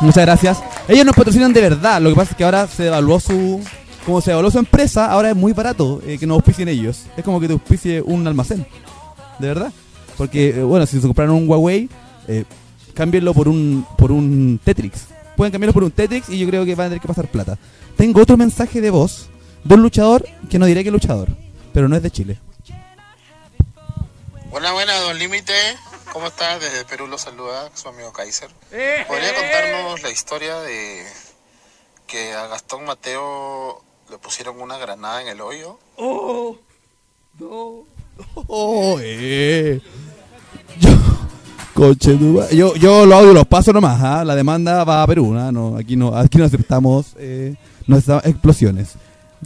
[0.00, 0.62] Muchas gracias.
[0.88, 3.62] Ellos nos patrocinan de verdad, lo que pasa es que ahora se devaluó su...
[4.04, 7.06] Como se devaluó su empresa, ahora es muy barato eh, que nos auspicien ellos.
[7.16, 8.64] Es como que te auspicie un almacén.
[9.40, 9.72] De verdad.
[10.16, 11.88] Porque, eh, bueno, si se compraron un Huawei,
[12.28, 12.44] eh,
[12.94, 15.06] cámbienlo por un, por un Tetrix.
[15.36, 17.58] Pueden cambiarlo por un Tetrix y yo creo que van a tener que pasar plata.
[17.96, 19.28] Tengo otro mensaje de voz
[19.64, 21.28] de un luchador que no diré que luchador,
[21.72, 22.38] pero no es de Chile.
[24.50, 25.52] Buena, buena, Don Límite.
[26.16, 26.62] ¿Cómo estás?
[26.62, 28.48] Desde Perú lo saluda su amigo Kaiser.
[29.06, 31.04] ¿Podría contarnos la historia de
[32.06, 35.78] que a Gastón Mateo le pusieron una granada en el hoyo?
[35.98, 36.56] ¡Oh!
[37.38, 37.84] ¡No!
[38.46, 38.98] ¡Oh!
[38.98, 39.82] Eh.
[40.80, 40.88] Yo,
[41.74, 42.18] coche,
[42.52, 44.24] yo, yo lo audio los paso nomás, ¿ah?
[44.24, 45.52] la demanda va a Perú, ¿ah?
[45.52, 47.56] no, aquí no aquí no aceptamos, eh,
[47.86, 48.94] no aceptamos explosiones.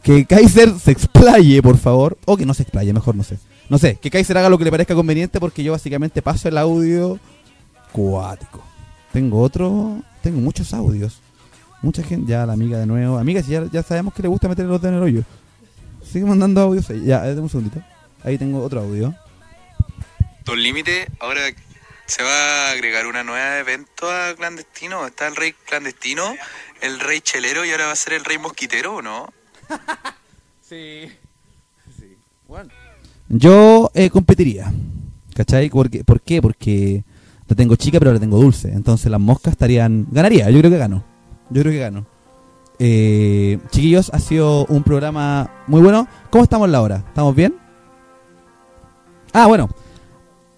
[0.04, 3.38] Que Kaiser se explaye, por favor, o que no se explaye, mejor no sé.
[3.70, 6.58] No sé, que Kaiser haga lo que le parezca conveniente porque yo básicamente paso el
[6.58, 7.20] audio
[7.92, 8.64] cuático.
[9.12, 11.20] Tengo otro, tengo muchos audios.
[11.80, 13.16] Mucha gente, ya la amiga de nuevo.
[13.16, 15.22] Amiga, si ya, ya sabemos que le gusta meter los dedos en el hoyo.
[16.04, 17.04] Sigue mandando audios ahí.
[17.04, 17.80] Ya, dame un segundito.
[18.24, 19.14] Ahí tengo otro audio.
[20.44, 21.42] Don Límite, ahora
[22.06, 25.06] se va a agregar una nueva evento a clandestino.
[25.06, 26.34] Está el rey clandestino,
[26.80, 29.32] el rey chelero y ahora va a ser el rey mosquitero, ¿o no?
[30.68, 31.10] Sí.
[32.46, 32.70] Bueno.
[33.30, 34.72] Yo eh, competiría.
[35.34, 35.70] ¿Cachai?
[35.70, 36.42] Porque, ¿Por qué?
[36.42, 37.04] Porque
[37.48, 38.72] la tengo chica pero la tengo dulce.
[38.72, 40.06] Entonces las moscas estarían...
[40.10, 41.04] Ganaría, yo creo que gano.
[41.48, 42.06] Yo creo que gano.
[42.78, 46.08] Eh, chiquillos, ha sido un programa muy bueno.
[46.30, 47.04] ¿Cómo estamos la hora?
[47.08, 47.54] ¿Estamos bien?
[49.32, 49.70] Ah, bueno.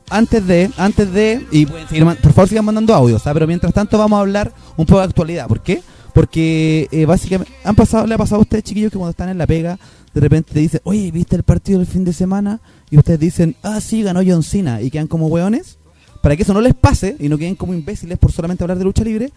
[0.09, 3.33] Antes de, antes de, y pueden seguir por favor sigan mandando audios, ¿ah?
[3.33, 5.47] pero mientras tanto vamos a hablar un poco de actualidad.
[5.47, 5.83] ¿Por qué?
[6.15, 9.39] Porque eh, básicamente, han pasado, le ha pasado a ustedes chiquillos que cuando están en
[9.39, 9.79] la pega,
[10.13, 12.61] de repente te dicen, oye, ¿viste el partido del fin de semana?
[12.91, 15.79] Y ustedes dicen, ah, sí, ganó John Cena, y quedan como hueones.
[16.23, 18.85] Para que eso no les pase y no queden como imbéciles por solamente hablar de
[18.85, 19.33] lucha libre,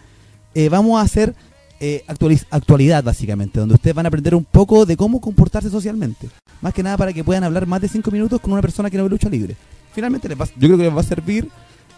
[0.54, 1.34] eh, vamos a hacer
[1.80, 2.04] eh,
[2.52, 6.28] actualidad básicamente, donde ustedes van a aprender un poco de cómo comportarse socialmente.
[6.62, 8.98] Más que nada para que puedan hablar más de 5 minutos con una persona que
[8.98, 9.56] no ve lucha libre.
[9.94, 11.50] Finalmente les va- yo creo que les va a servir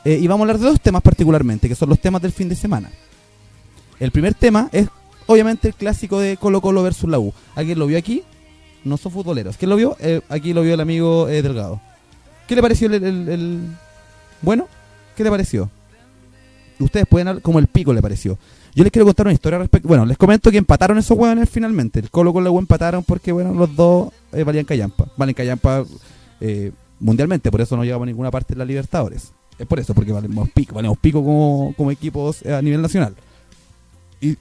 [0.05, 2.47] eh, y vamos a hablar de dos temas particularmente, que son los temas del fin
[2.47, 2.89] de semana.
[4.00, 4.88] El primer tema es
[5.26, 7.34] obviamente el clásico de Colo Colo versus la U.
[7.56, 8.24] ¿Alguien lo vio aquí?
[8.84, 9.58] No son futboleros.
[9.58, 9.98] ¿Quién lo vio?
[10.00, 11.82] Eh, aquí lo vio el amigo eh, Delgado.
[12.48, 13.62] ¿Qué le pareció el, el- el-
[14.41, 14.68] Bueno,
[15.16, 15.70] ¿qué le pareció?
[16.80, 18.38] Ustedes pueden hablar como el pico le pareció.
[18.76, 19.88] Yo les quiero contar una historia respecto.
[19.88, 22.00] Bueno, les comento que empataron esos hueones finalmente.
[22.00, 25.08] El Colo con la U empataron porque, bueno, los dos eh, valían callampa.
[25.18, 25.84] Valen callampa
[26.39, 29.32] eh, mundialmente, por eso no llegamos a ninguna parte de la Libertadores.
[29.58, 33.16] Es por eso, porque valemos pico, valemos pico como, como equipos eh, a nivel nacional.
[34.22, 34.38] Y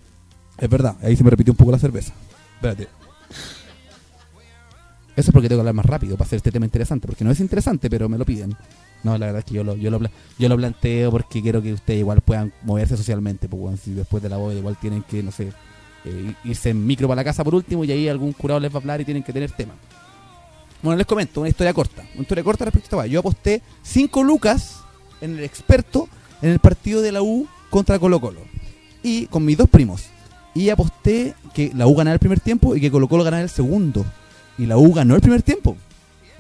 [0.59, 2.13] es verdad, ahí se me repitió un poco la cerveza.
[2.57, 2.89] Espérate.
[5.17, 7.31] Eso es porque tengo que hablar más rápido para hacer este tema interesante, porque no
[7.31, 8.55] es interesante, pero me lo piden.
[9.03, 10.01] No, la verdad es que yo lo, yo lo,
[10.39, 14.23] yo lo planteo porque quiero que ustedes igual puedan moverse socialmente, pues bueno, si después
[14.23, 15.53] de la boda igual tienen que, no sé,
[16.05, 18.77] eh, irse en micro para la casa por último y ahí algún curado les va
[18.77, 19.75] a hablar y tienen que tener tema.
[20.83, 22.03] Bueno, les comento una historia corta.
[22.15, 23.07] Una historia corta respecto a.
[23.07, 24.81] Yo aposté 5 lucas
[25.21, 26.09] en el experto
[26.43, 28.41] en el partido de la U contra Colo Colo.
[29.07, 30.07] Y con mis dos primos.
[30.53, 33.49] Y aposté que la U ganara el primer tiempo y que Colo Colo ganara el
[33.49, 34.05] segundo.
[34.59, 35.77] Y la U ganó el primer tiempo.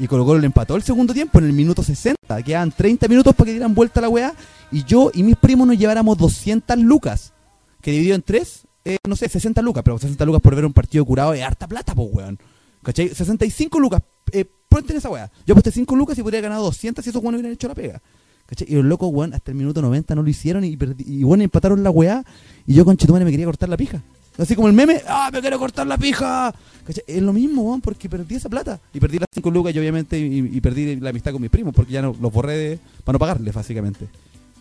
[0.00, 2.42] Y Colo Colo le empató el segundo tiempo en el minuto 60.
[2.42, 4.34] Quedaban 30 minutos para que dieran vuelta la weá.
[4.72, 7.32] Y yo y mis primos nos lleváramos 200 lucas.
[7.80, 9.84] Que dividido en tres, eh, no sé, 60 lucas.
[9.84, 12.36] Pero 60 lucas por ver un partido curado es harta plata, pues weón.
[12.82, 13.10] ¿Cachai?
[13.10, 14.02] 65 lucas.
[14.32, 15.30] Eh, ponte en esa weá.
[15.46, 18.02] Yo aposté 5 lucas y podría ganado 200 si esos weones hubieran hecho la pega.
[18.46, 18.66] ¿Cachai?
[18.70, 21.82] Y los locos, weón, hasta el minuto 90 no lo hicieron y, y bueno, empataron
[21.82, 22.24] la weá.
[22.66, 24.02] Y yo con Chetumane me quería cortar la pija.
[24.38, 26.54] Así como el meme, ¡ah, me quiero cortar la pija!
[26.86, 27.02] ¿Cachai?
[27.06, 28.78] Es lo mismo, weón, porque perdí esa plata.
[28.92, 31.92] Y perdí las 5 lucas y obviamente y, perdí la amistad con mis primos porque
[31.92, 34.06] ya no, los borré de- para no pagarles, básicamente.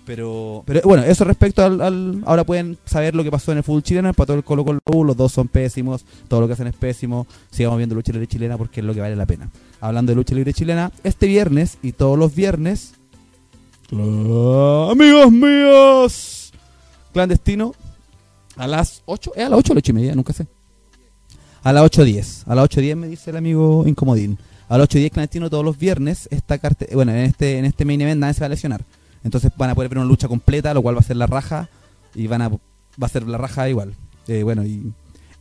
[0.06, 3.64] Pero, pero bueno, eso respecto al, al- Ahora pueden saber lo que pasó en el
[3.64, 4.08] fútbol chileno.
[4.08, 6.06] Empató el Colo Colo, los dos son pésimos.
[6.28, 7.26] Todo lo que hacen es pésimo.
[7.50, 9.50] Sigamos viendo lucha libre chilena porque es lo que vale la pena.
[9.82, 12.94] Hablando de lucha libre chilena, este viernes y todos los viernes.
[13.92, 16.54] Amigos míos,
[17.14, 17.74] clandestino
[18.58, 19.34] a las 8.
[19.36, 20.16] ¿Es a las 8 o las 8 y media?
[20.16, 20.48] Nunca sé.
[21.64, 22.44] A las 8.10.
[22.48, 24.38] A las 8.10 me dice el amigo Incomodín.
[24.70, 26.28] A las 8.10 clandestino todos los viernes.
[26.32, 28.82] Esta carte bueno, en este, en este main event nadie se va a lesionar.
[29.24, 31.70] Entonces van a poder ver una lucha completa, lo cual va a ser la raja.
[32.14, 32.60] Y van a, va
[33.02, 33.94] a ser la raja igual.
[34.28, 34.92] Eh, bueno, y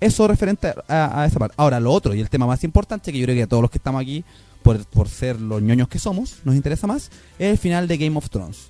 [0.01, 1.55] eso referente a, a esa parte.
[1.57, 3.71] Ahora, lo otro, y el tema más importante, que yo creo que a todos los
[3.71, 4.25] que estamos aquí,
[4.65, 8.17] por, por ser los ñoños que somos, nos interesa más, es el final de Game
[8.17, 8.67] of Thrones.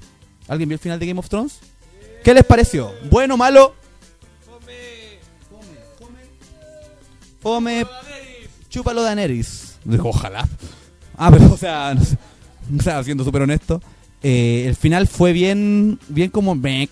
[0.48, 1.60] ¿Alguien vio el final de Game of Thrones?
[2.22, 2.92] ¿Qué les pareció?
[3.10, 3.74] ¿Bueno, malo?
[7.40, 7.86] Fome.
[8.68, 9.78] Chúpalo Daenerys.
[10.02, 10.48] Ojalá.
[11.16, 11.94] Ah, pero, o sea,
[12.76, 13.80] o sea, siendo súper honesto.
[14.22, 16.88] eh, el final fue bien, bien como me.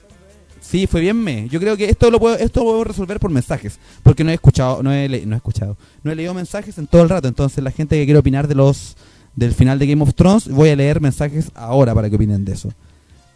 [0.62, 1.48] Sí, fue bien me.
[1.50, 3.78] Yo creo que esto lo puedo, esto lo puedo resolver por mensajes.
[4.02, 5.76] Porque no he escuchado, no he, le- no he escuchado.
[6.02, 7.28] No he leído mensajes en todo el rato.
[7.28, 8.96] Entonces, la gente que quiere opinar de los
[9.36, 12.52] del final de Game of Thrones, voy a leer mensajes ahora para que opinen de
[12.52, 12.70] eso.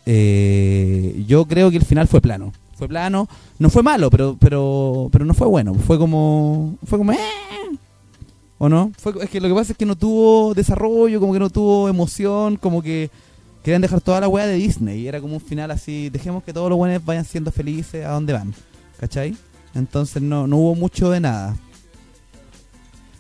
[0.07, 2.53] Eh, yo creo que el final fue plano.
[2.77, 3.27] Fue plano,
[3.59, 5.75] no fue malo, pero pero pero no fue bueno.
[5.75, 7.19] Fue como fue como eh.
[8.59, 8.93] ¿O no?
[8.99, 11.89] Fue, es que lo que pasa es que no tuvo desarrollo, como que no tuvo
[11.89, 13.11] emoción, como que
[13.67, 15.09] querían dejar toda la weá de Disney.
[15.09, 18.33] Era como un final así, dejemos que todos los buenos vayan siendo felices a donde
[18.33, 18.55] van.
[19.01, 19.37] ¿Cachai?
[19.75, 21.57] Entonces no, no hubo mucho de nada.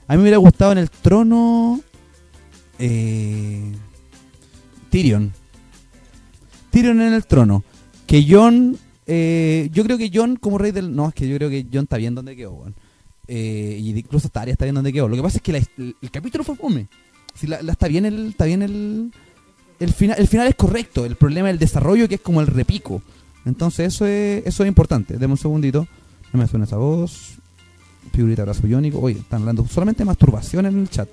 [0.06, 1.80] A mí me hubiera gustado en el trono
[2.78, 3.72] eh,
[4.88, 5.32] Tyrion.
[6.70, 7.64] Tyrion en el trono.
[8.06, 10.94] Que Jon, eh, yo creo que Jon como rey del...
[10.94, 12.76] No, es que yo creo que Jon está bien donde quedó, weón.
[13.26, 15.08] Eh, y incluso hasta está bien donde quedó.
[15.08, 16.86] Lo que pasa es que el, capítulo fue fome.
[17.34, 19.10] Si la- está bien el, está bien el,
[19.78, 21.04] el final, el final es correcto.
[21.04, 23.02] El problema es el desarrollo que es como el repico.
[23.44, 25.16] Entonces eso es, eso es importante.
[25.18, 25.86] Deme un segundito.
[26.32, 27.36] No me suena esa voz.
[28.12, 29.00] Figurita abrazo iónico.
[29.00, 31.08] Oye, están hablando solamente de masturbación en el chat.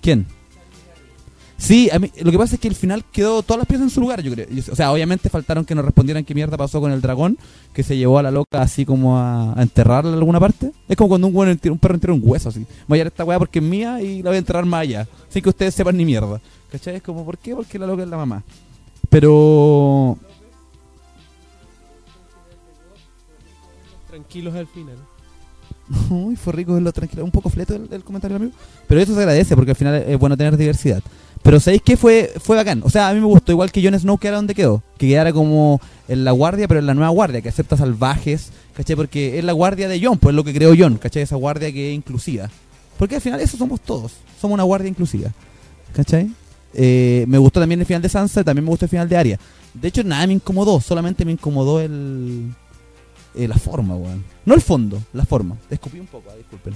[0.00, 0.26] ¿Quién?
[1.60, 3.90] Sí, a mí, lo que pasa es que al final quedó todas las piezas en
[3.90, 4.46] su lugar, yo creo.
[4.70, 7.36] O sea, obviamente faltaron que nos respondieran qué mierda pasó con el dragón,
[7.74, 10.70] que se llevó a la loca así como a, a enterrarla en alguna parte.
[10.88, 12.64] Es como cuando un, entierra- un perro entierra un hueso así.
[12.86, 15.08] Voy a llevar esta weá porque es mía y la voy a enterrar más allá.
[15.28, 16.40] Sin que ustedes sepan ni mierda.
[16.70, 16.94] ¿Cachai?
[16.96, 17.56] Es como, ¿por qué?
[17.56, 18.44] Porque la loca es la mamá.
[19.10, 20.16] Pero...
[24.08, 24.96] Tranquilos al final.
[26.10, 27.24] Uy, fue rico verlo tranquilo.
[27.24, 28.52] Un poco fleto el, el comentario, amigo.
[28.86, 31.02] Pero eso se agradece porque al final es bueno tener diversidad.
[31.48, 31.96] Pero ¿sabéis qué?
[31.96, 32.82] Fue, fue bacán.
[32.84, 34.82] O sea, a mí me gustó igual que Jon Snow quedara donde quedó.
[34.98, 38.50] Que quedara como en la guardia, pero en la nueva guardia, que acepta salvajes.
[38.74, 38.96] ¿Cachai?
[38.96, 40.98] Porque es la guardia de Jon, pues es lo que creó Jon.
[40.98, 41.22] ¿Cachai?
[41.22, 42.50] Esa guardia que es inclusiva.
[42.98, 44.12] Porque al final eso somos todos.
[44.38, 45.32] Somos una guardia inclusiva.
[45.94, 46.30] ¿Cachai?
[46.74, 49.40] Eh, me gustó también el final de Sansa, también me gustó el final de Arya.
[49.72, 52.52] De hecho, nada me incomodó, solamente me incomodó el...
[53.34, 54.22] eh, la forma, weón.
[54.44, 55.56] No el fondo, la forma.
[55.70, 56.74] Escupí un poco, ah, disculpen.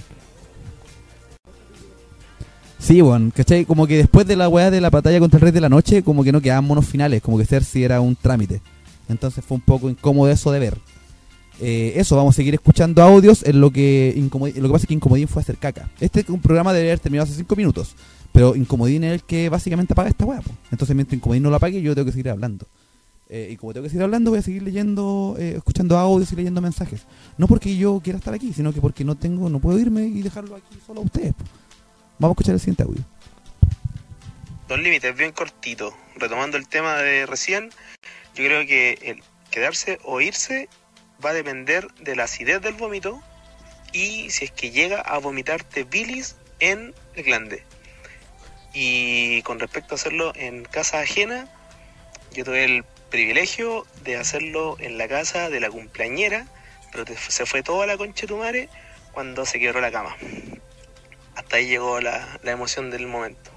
[2.83, 3.63] Sí, weón, ¿cachai?
[3.65, 6.03] Como que después de la weá de la batalla contra el Rey de la Noche,
[6.03, 8.61] como que no quedaban monos finales, como que Cersei era un trámite.
[9.07, 10.77] Entonces fue un poco incómodo eso de ver.
[11.61, 14.87] Eh, eso, vamos a seguir escuchando audios en lo que Incomodi- lo que pasa es
[14.87, 15.89] que Incomodín fue a hacer caca.
[16.01, 17.95] Este un programa debería haber terminado hace 5 minutos,
[18.33, 20.41] pero Incomodín es el que básicamente apaga esta weá.
[20.41, 20.51] po.
[20.71, 22.65] Entonces mientras Incomodín no lo apague, yo tengo que seguir hablando.
[23.29, 26.35] Eh, y como tengo que seguir hablando, voy a seguir leyendo, eh, escuchando audios y
[26.35, 27.03] leyendo mensajes.
[27.37, 30.21] No porque yo quiera estar aquí, sino que porque no tengo, no puedo irme y
[30.21, 31.33] dejarlo aquí solo a ustedes.
[31.33, 31.43] po.
[32.23, 33.03] Vamos a escuchar el siguiente audio.
[34.69, 35.93] Dos límites bien cortito.
[36.15, 37.69] Retomando el tema de recién,
[38.33, 39.21] yo creo que el
[39.51, 40.69] quedarse o irse
[41.23, 43.21] va a depender de la acidez del vómito
[43.91, 47.65] y si es que llega a vomitarte bilis en el glande.
[48.73, 51.49] Y con respecto a hacerlo en casa ajena,
[52.31, 56.47] yo tuve el privilegio de hacerlo en la casa de la cumpleañera,
[56.89, 58.69] pero se fue toda la concha de tu madre
[59.11, 60.15] cuando se quebró la cama.
[61.35, 63.51] Hasta ahí llegó la, la emoción del momento.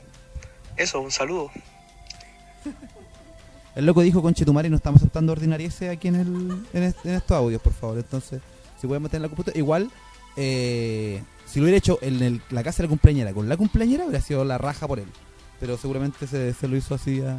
[0.76, 1.50] Eso, un saludo.
[3.74, 6.26] El loco dijo Conchetumare no estamos aceptando ordinarieces aquí en, el,
[6.72, 7.98] en, en estos audios, por favor.
[7.98, 8.40] Entonces,
[8.80, 9.58] si pueden meter en la computadora.
[9.58, 9.90] Igual,
[10.36, 14.04] eh, si lo hubiera hecho en el- la casa de la cumpleañera con la cumpleañera,
[14.04, 15.06] hubiera sido la raja por él.
[15.60, 17.36] Pero seguramente se, se lo hizo así a,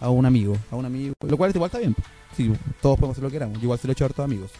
[0.00, 0.56] a un amigo.
[0.70, 1.14] A un amigo.
[1.26, 1.96] Lo cual igual está bien.
[2.36, 3.60] Sí, todos podemos hacer lo que queramos.
[3.62, 4.50] Igual se lo he hecho a hartos amigos.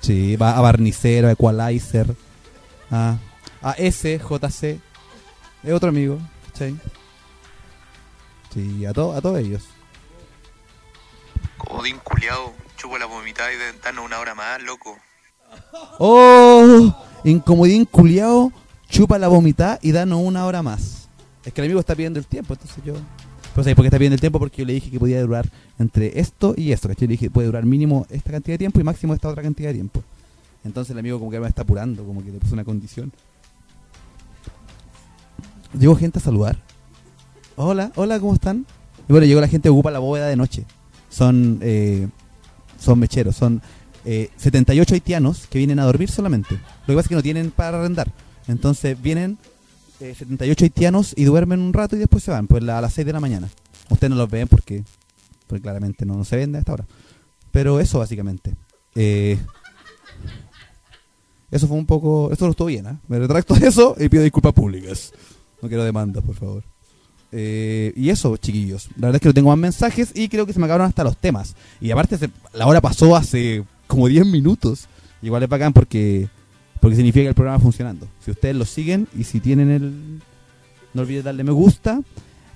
[0.00, 2.06] Sí, va a Barnicero, a Equalizer,
[2.90, 3.16] a,
[3.62, 4.78] a SJC.
[5.62, 6.76] Es otro amigo, ¿cachai?
[8.54, 9.64] Sí, a, to- a todos ellos.
[11.58, 14.96] Comodín culiao, chupo la vomitada y de- danos una hora más, loco.
[15.98, 16.94] ¡Oh!
[17.24, 18.52] Incomodín culiao,
[18.88, 21.08] chupa la vomitada y danos una hora más.
[21.44, 22.94] Es que el amigo está pidiendo el tiempo, entonces yo.
[23.54, 24.38] Pero ¿sabes por qué está pidiendo el tiempo?
[24.38, 27.08] Porque yo le dije que podía durar entre esto y esto, ¿cachai?
[27.08, 29.74] Le dije puede durar mínimo esta cantidad de tiempo y máximo esta otra cantidad de
[29.74, 30.02] tiempo.
[30.66, 33.12] Entonces el amigo como que me está apurando, como que le puso una condición.
[35.78, 36.58] Llegó gente a saludar.
[37.54, 38.66] Hola, hola, ¿cómo están?
[39.08, 40.64] Y bueno, llegó la gente que ocupa la bóveda de noche.
[41.08, 42.08] Son, eh,
[42.78, 43.62] son mecheros, son
[44.04, 46.54] eh, 78 haitianos que vienen a dormir solamente.
[46.54, 48.12] Lo que pasa es que no tienen para arrendar.
[48.48, 49.38] Entonces vienen
[50.00, 53.06] eh, 78 haitianos y duermen un rato y después se van, pues a las 6
[53.06, 53.48] de la mañana.
[53.88, 54.82] Ustedes no los ven porque,
[55.46, 56.86] porque claramente no, no se vende hasta ahora.
[57.52, 58.54] Pero eso básicamente.
[58.94, 59.38] Eh,
[61.56, 62.30] eso fue un poco...
[62.32, 63.00] Esto no estuvo bien, ¿ah?
[63.08, 65.12] Me retracto de eso y pido disculpas públicas.
[65.60, 66.64] No quiero demandas, por favor.
[67.32, 68.88] Eh, y eso, chiquillos.
[68.96, 71.04] La verdad es que no tengo más mensajes y creo que se me acabaron hasta
[71.04, 71.54] los temas.
[71.80, 72.18] Y aparte,
[72.54, 74.86] la hora pasó hace como 10 minutos.
[75.22, 76.28] Igual es bacán porque,
[76.80, 78.06] porque significa que el programa va funcionando.
[78.24, 80.20] Si ustedes lo siguen y si tienen el...
[80.94, 82.00] No olviden darle me gusta.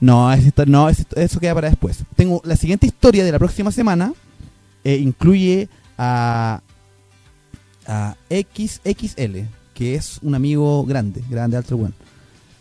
[0.01, 0.35] No,
[0.67, 2.05] no eso queda para después.
[2.17, 4.15] Tengo la siguiente historia de la próxima semana.
[4.83, 6.63] Eh, incluye a,
[7.91, 11.95] a XXL, que es un amigo grande, grande, alto, bueno.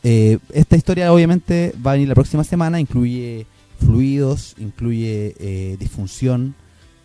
[0.04, 3.46] Eh, esta historia obviamente va a venir la próxima semana, incluye
[3.80, 6.56] fluidos, incluye eh, disfunción,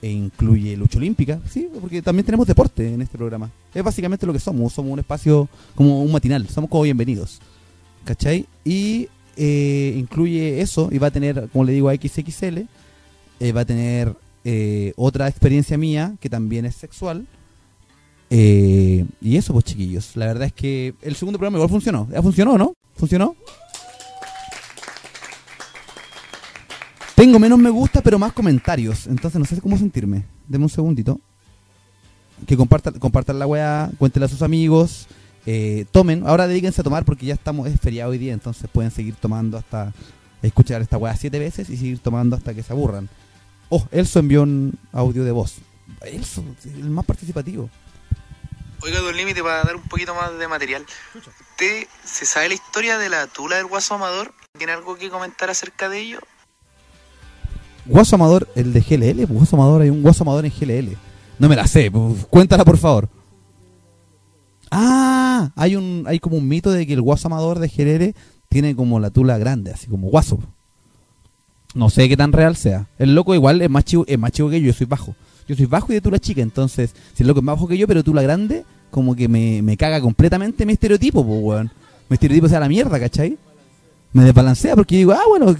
[0.00, 3.50] e incluye lucha olímpica, sí, porque también tenemos deporte en este programa.
[3.74, 7.40] Es básicamente lo que somos, somos un espacio como un matinal, somos como bienvenidos.
[8.04, 8.46] ¿Cachai?
[8.64, 12.60] Y eh, incluye eso y va a tener, como le digo, a XXL,
[13.54, 14.14] va a tener
[14.96, 17.26] otra experiencia mía que también es sexual
[18.36, 22.08] eh, y eso, pues chiquillos, la verdad es que el segundo programa igual funcionó.
[22.10, 22.74] ¿Ya funcionó, no?
[22.96, 23.36] ¿Funcionó?
[27.14, 29.06] Tengo menos me gusta, pero más comentarios.
[29.06, 30.24] Entonces no sé cómo sentirme.
[30.48, 31.20] Deme un segundito.
[32.44, 35.06] Que compartan, compartan la weá, cuéntenle a sus amigos.
[35.46, 38.90] Eh, tomen, ahora dedíquense a tomar porque ya estamos, es feriado hoy día, entonces pueden
[38.90, 39.92] seguir tomando hasta
[40.42, 43.08] escuchar esta weá siete veces y seguir tomando hasta que se aburran.
[43.68, 45.58] Oh, Elso envió un audio de voz.
[46.02, 47.70] Elso, el más participativo.
[48.84, 50.84] Oiga, Don Límite, para dar un poquito más de material.
[51.14, 54.34] ¿Usted se sabe la historia de la tula del Guaso Amador?
[54.58, 56.18] ¿Tiene algo que comentar acerca de ello?
[57.86, 60.98] Guaso Amador, el de GLL, pues, Guaso Amador, hay un Guaso Amador en GLL.
[61.38, 63.08] No me la sé, pues, cuéntala por favor.
[64.70, 68.14] Ah, hay un hay como un mito de que el Guaso Amador de GLL
[68.50, 70.40] tiene como la tula grande, así como guaso.
[71.74, 72.86] No sé qué tan real sea.
[72.98, 75.16] El loco igual es más chico, es más chico que yo, yo soy bajo.
[75.46, 77.76] Yo soy bajo y de tula chica, entonces, si el loco es más bajo que
[77.76, 81.70] yo, pero tula grande, como que me, me caga completamente mi estereotipo, pues, weón.
[82.08, 83.38] Mi estereotipo sea la mierda, ¿cachai?
[84.12, 85.56] Me desbalancea porque digo, ah, bueno,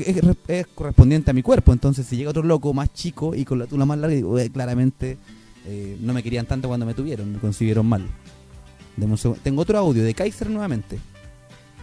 [0.47, 1.73] es, correspondiente a mi cuerpo.
[1.73, 4.49] Entonces, si llega otro loco más chico y con la tula más larga, digo, eh,
[4.51, 5.19] claramente
[6.01, 8.07] no me querían tanto cuando me tuvieron, me concibieron mal.
[9.43, 10.99] Tengo otro audio de Kaiser nuevamente.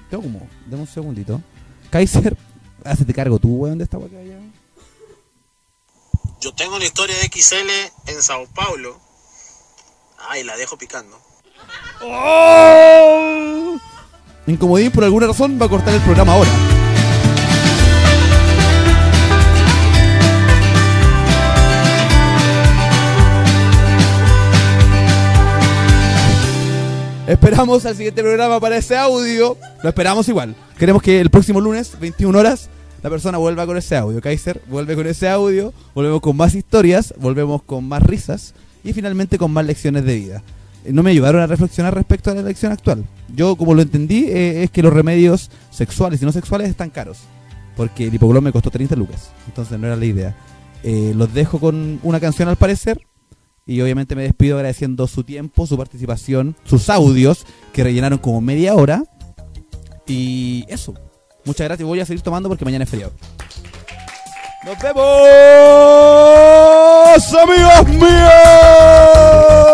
[0.10, 1.42] Tengo como, deme un segundito.
[1.90, 2.38] Kaiser,
[2.86, 4.08] hazte cargo tú, weón, de esta weá
[6.42, 7.70] Yo tengo una historia de XL
[8.08, 9.00] en Sao Paulo.
[10.28, 11.16] Ay, la dejo picando.
[12.02, 13.78] ¡Oh!
[14.48, 16.50] Incomodín por alguna razón va a cortar el programa ahora.
[27.28, 29.58] Esperamos al siguiente programa para ese audio.
[29.84, 30.56] Lo esperamos igual.
[30.80, 32.72] Queremos que el próximo lunes, 21 horas,
[33.04, 34.22] la persona vuelva con ese audio.
[34.22, 35.74] Kaiser vuelve con ese audio.
[35.96, 37.14] Volvemos con más historias.
[37.18, 38.54] Volvemos con más risas.
[38.84, 40.44] Y finalmente con más lecciones de vida.
[40.86, 43.06] Eh, no me ayudaron a reflexionar respecto a la elección actual.
[43.36, 47.20] Yo, como lo entendí, eh, es que los remedios sexuales y no sexuales están caros.
[47.76, 49.32] Porque el hipoglón me costó 30 lucas.
[49.48, 50.36] Entonces no era la idea.
[50.84, 53.02] Eh, los dejo con una canción al parecer.
[53.66, 58.76] Y obviamente me despido agradeciendo su tiempo, su participación, sus audios, que rellenaron como media
[58.76, 59.04] hora.
[60.08, 60.94] Y eso.
[61.46, 61.88] Muchas gracias.
[61.88, 63.14] Voy a seguir tomando porque mañana es feriado.
[64.64, 65.04] ¡Nos vemos,
[67.34, 69.71] amigos míos!